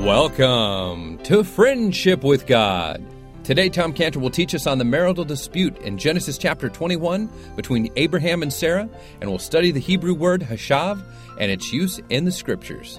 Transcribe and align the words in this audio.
Welcome 0.00 1.18
to 1.24 1.44
Friendship 1.44 2.24
with 2.24 2.46
God. 2.46 3.04
Today, 3.44 3.68
Tom 3.68 3.92
Cantor 3.92 4.18
will 4.18 4.30
teach 4.30 4.54
us 4.54 4.66
on 4.66 4.78
the 4.78 4.84
marital 4.84 5.26
dispute 5.26 5.76
in 5.82 5.98
Genesis 5.98 6.38
chapter 6.38 6.70
21 6.70 7.30
between 7.54 7.92
Abraham 7.96 8.42
and 8.42 8.50
Sarah, 8.50 8.88
and 9.20 9.28
we'll 9.28 9.38
study 9.38 9.70
the 9.70 9.78
Hebrew 9.78 10.14
word 10.14 10.40
hashav 10.40 11.04
and 11.38 11.50
its 11.50 11.70
use 11.70 12.00
in 12.08 12.24
the 12.24 12.32
scriptures. 12.32 12.98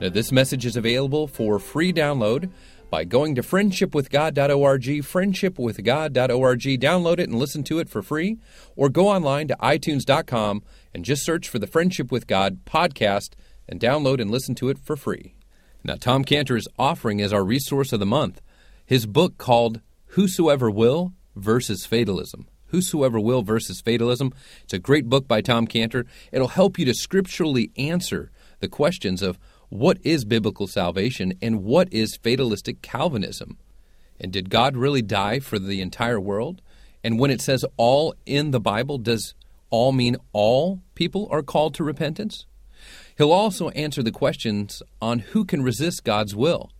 Now, 0.00 0.08
this 0.08 0.32
message 0.32 0.66
is 0.66 0.76
available 0.76 1.28
for 1.28 1.60
free 1.60 1.92
download 1.92 2.50
by 2.90 3.04
going 3.04 3.36
to 3.36 3.42
friendshipwithgod.org, 3.42 4.82
friendshipwithgod.org, 4.82 6.60
download 6.80 7.18
it 7.20 7.28
and 7.28 7.38
listen 7.38 7.62
to 7.62 7.78
it 7.78 7.88
for 7.88 8.02
free, 8.02 8.38
or 8.74 8.88
go 8.88 9.06
online 9.06 9.46
to 9.46 9.56
itunes.com 9.62 10.64
and 10.92 11.04
just 11.04 11.24
search 11.24 11.48
for 11.48 11.60
the 11.60 11.68
Friendship 11.68 12.10
with 12.10 12.26
God 12.26 12.64
podcast 12.64 13.34
and 13.68 13.78
download 13.78 14.20
and 14.20 14.28
listen 14.28 14.56
to 14.56 14.70
it 14.70 14.80
for 14.80 14.96
free. 14.96 15.36
Now, 15.84 15.94
Tom 15.94 16.24
Cantor 16.24 16.56
is 16.56 16.68
offering 16.78 17.20
as 17.20 17.32
our 17.32 17.44
resource 17.44 17.92
of 17.92 18.00
the 18.00 18.06
month 18.06 18.40
his 18.86 19.06
book 19.06 19.38
called 19.38 19.80
Whosoever 20.08 20.70
Will 20.70 21.12
versus 21.34 21.86
Fatalism. 21.86 22.46
Whosoever 22.66 23.18
Will 23.18 23.42
versus 23.42 23.80
Fatalism. 23.80 24.32
It's 24.64 24.72
a 24.72 24.78
great 24.78 25.08
book 25.08 25.26
by 25.26 25.40
Tom 25.40 25.66
Cantor. 25.66 26.06
It'll 26.30 26.48
help 26.48 26.78
you 26.78 26.84
to 26.86 26.94
scripturally 26.94 27.70
answer 27.76 28.30
the 28.60 28.68
questions 28.68 29.22
of 29.22 29.38
what 29.70 29.98
is 30.02 30.24
biblical 30.24 30.66
salvation 30.66 31.32
and 31.40 31.64
what 31.64 31.92
is 31.92 32.18
fatalistic 32.22 32.82
Calvinism. 32.82 33.56
And 34.20 34.30
did 34.30 34.50
God 34.50 34.76
really 34.76 35.02
die 35.02 35.40
for 35.40 35.58
the 35.58 35.80
entire 35.80 36.20
world? 36.20 36.60
And 37.02 37.18
when 37.18 37.30
it 37.30 37.40
says 37.40 37.64
all 37.76 38.14
in 38.26 38.50
the 38.50 38.60
Bible, 38.60 38.98
does 38.98 39.34
all 39.70 39.92
mean 39.92 40.16
all 40.32 40.80
people 40.94 41.26
are 41.30 41.42
called 41.42 41.74
to 41.74 41.84
repentance? 41.84 42.46
He'll 43.16 43.32
also 43.32 43.70
answer 43.70 44.02
the 44.02 44.10
questions 44.10 44.82
on 45.00 45.20
who 45.20 45.44
can 45.44 45.62
resist 45.62 46.04
God's 46.04 46.34
will. 46.34 46.70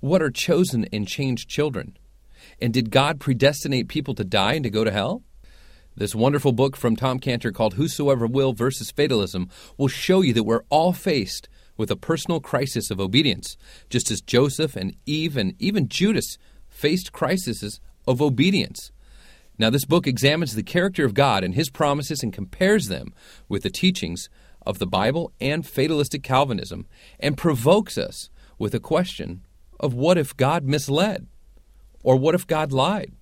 What 0.00 0.22
are 0.22 0.30
chosen 0.30 0.86
and 0.92 1.06
changed 1.06 1.48
children? 1.48 1.96
And 2.60 2.72
did 2.72 2.90
God 2.90 3.20
predestinate 3.20 3.88
people 3.88 4.14
to 4.14 4.24
die 4.24 4.54
and 4.54 4.64
to 4.64 4.70
go 4.70 4.84
to 4.84 4.90
hell? 4.90 5.22
This 5.96 6.14
wonderful 6.14 6.52
book 6.52 6.76
from 6.76 6.94
Tom 6.94 7.18
Cantor 7.18 7.50
called 7.50 7.74
Whosoever 7.74 8.26
Will 8.26 8.52
versus 8.52 8.92
Fatalism 8.92 9.48
will 9.76 9.88
show 9.88 10.20
you 10.20 10.32
that 10.34 10.44
we're 10.44 10.62
all 10.70 10.92
faced 10.92 11.48
with 11.76 11.90
a 11.90 11.96
personal 11.96 12.40
crisis 12.40 12.90
of 12.90 13.00
obedience, 13.00 13.56
just 13.90 14.10
as 14.10 14.20
Joseph 14.20 14.76
and 14.76 14.94
Eve 15.06 15.36
and 15.36 15.54
even 15.58 15.88
Judas 15.88 16.38
faced 16.68 17.12
crises 17.12 17.80
of 18.06 18.22
obedience. 18.22 18.92
Now, 19.58 19.70
this 19.70 19.84
book 19.84 20.06
examines 20.06 20.54
the 20.54 20.62
character 20.62 21.04
of 21.04 21.14
God 21.14 21.42
and 21.42 21.54
his 21.54 21.68
promises 21.68 22.22
and 22.22 22.32
compares 22.32 22.86
them 22.86 23.12
with 23.48 23.64
the 23.64 23.70
teachings 23.70 24.28
of 24.66 24.78
the 24.78 24.86
Bible 24.86 25.32
and 25.40 25.66
fatalistic 25.66 26.22
Calvinism 26.22 26.86
and 27.18 27.36
provokes 27.36 27.96
us 27.98 28.30
with 28.58 28.74
a 28.74 28.80
question 28.80 29.46
of 29.80 29.94
what 29.94 30.18
if 30.18 30.36
God 30.36 30.64
misled? 30.64 31.26
Or 32.02 32.16
what 32.16 32.34
if 32.34 32.46
God 32.46 32.72
lied? 32.72 33.12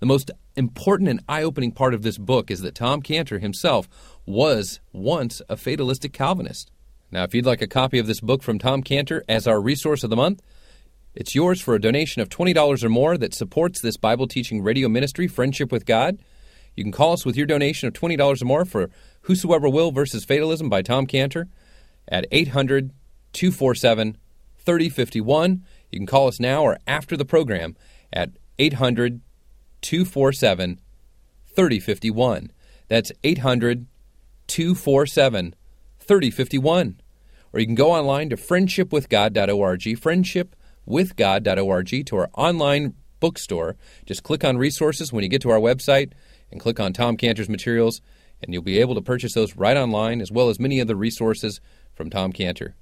The 0.00 0.06
most 0.06 0.30
important 0.54 1.08
and 1.08 1.20
eye 1.28 1.42
opening 1.42 1.72
part 1.72 1.94
of 1.94 2.02
this 2.02 2.18
book 2.18 2.50
is 2.50 2.60
that 2.60 2.74
Tom 2.74 3.02
Cantor 3.02 3.38
himself 3.38 3.88
was 4.26 4.80
once 4.92 5.42
a 5.48 5.56
fatalistic 5.56 6.12
Calvinist. 6.12 6.70
Now, 7.10 7.24
if 7.24 7.34
you'd 7.34 7.46
like 7.46 7.62
a 7.62 7.66
copy 7.66 7.98
of 7.98 8.06
this 8.06 8.20
book 8.20 8.42
from 8.42 8.58
Tom 8.58 8.82
Cantor 8.82 9.24
as 9.28 9.46
our 9.46 9.60
resource 9.60 10.04
of 10.04 10.10
the 10.10 10.16
month, 10.16 10.42
it's 11.14 11.34
yours 11.34 11.60
for 11.60 11.74
a 11.74 11.80
donation 11.80 12.22
of 12.22 12.28
$20 12.28 12.84
or 12.84 12.88
more 12.88 13.16
that 13.16 13.34
supports 13.34 13.80
this 13.80 13.96
Bible 13.96 14.28
teaching 14.28 14.62
radio 14.62 14.88
ministry, 14.88 15.26
Friendship 15.26 15.72
with 15.72 15.86
God. 15.86 16.18
You 16.78 16.84
can 16.84 16.92
call 16.92 17.12
us 17.12 17.26
with 17.26 17.36
your 17.36 17.44
donation 17.44 17.88
of 17.88 17.94
$20 17.94 18.40
or 18.40 18.44
more 18.44 18.64
for 18.64 18.88
Whosoever 19.22 19.68
Will 19.68 19.90
versus 19.90 20.24
Fatalism 20.24 20.68
by 20.68 20.80
Tom 20.80 21.06
Cantor 21.06 21.48
at 22.06 22.24
800 22.30 22.92
247 23.32 24.16
3051. 24.58 25.64
You 25.90 25.98
can 25.98 26.06
call 26.06 26.28
us 26.28 26.38
now 26.38 26.62
or 26.62 26.78
after 26.86 27.16
the 27.16 27.24
program 27.24 27.76
at 28.12 28.30
800 28.60 29.20
247 29.80 30.78
3051. 31.52 32.52
That's 32.86 33.10
800 33.24 33.86
247 34.46 35.56
3051. 35.98 37.00
Or 37.52 37.58
you 37.58 37.66
can 37.66 37.74
go 37.74 37.90
online 37.90 38.30
to 38.30 38.36
friendshipwithgod.org, 38.36 39.80
friendshipwithgod.org, 39.80 42.06
to 42.06 42.16
our 42.16 42.30
online 42.34 42.94
bookstore. 43.18 43.74
Just 44.06 44.22
click 44.22 44.44
on 44.44 44.58
resources 44.58 45.12
when 45.12 45.24
you 45.24 45.28
get 45.28 45.42
to 45.42 45.50
our 45.50 45.58
website 45.58 46.12
and 46.50 46.60
click 46.60 46.80
on 46.80 46.92
Tom 46.92 47.16
Cantor's 47.16 47.48
materials 47.48 48.00
and 48.42 48.52
you'll 48.52 48.62
be 48.62 48.78
able 48.78 48.94
to 48.94 49.00
purchase 49.00 49.34
those 49.34 49.56
right 49.56 49.76
online 49.76 50.20
as 50.20 50.30
well 50.30 50.48
as 50.48 50.60
many 50.60 50.80
other 50.80 50.94
resources 50.94 51.60
from 51.94 52.10
Tom 52.10 52.32
Cantor. 52.32 52.74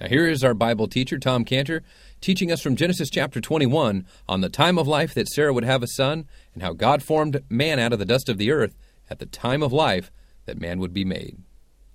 Now, 0.00 0.08
here 0.08 0.26
is 0.26 0.42
our 0.42 0.54
Bible 0.54 0.88
teacher, 0.88 1.18
Tom 1.18 1.44
Cantor, 1.44 1.82
teaching 2.20 2.50
us 2.50 2.60
from 2.60 2.76
Genesis 2.76 3.08
chapter 3.08 3.40
21 3.40 4.06
on 4.28 4.40
the 4.40 4.48
time 4.48 4.78
of 4.78 4.88
life 4.88 5.14
that 5.14 5.28
Sarah 5.28 5.52
would 5.52 5.64
have 5.64 5.82
a 5.82 5.86
son 5.86 6.26
and 6.54 6.62
how 6.62 6.72
God 6.72 7.02
formed 7.02 7.42
man 7.48 7.78
out 7.78 7.92
of 7.92 7.98
the 7.98 8.04
dust 8.04 8.28
of 8.28 8.38
the 8.38 8.50
earth 8.50 8.74
at 9.08 9.18
the 9.18 9.26
time 9.26 9.62
of 9.62 9.72
life 9.72 10.10
that 10.46 10.60
man 10.60 10.80
would 10.80 10.92
be 10.92 11.04
made. 11.04 11.38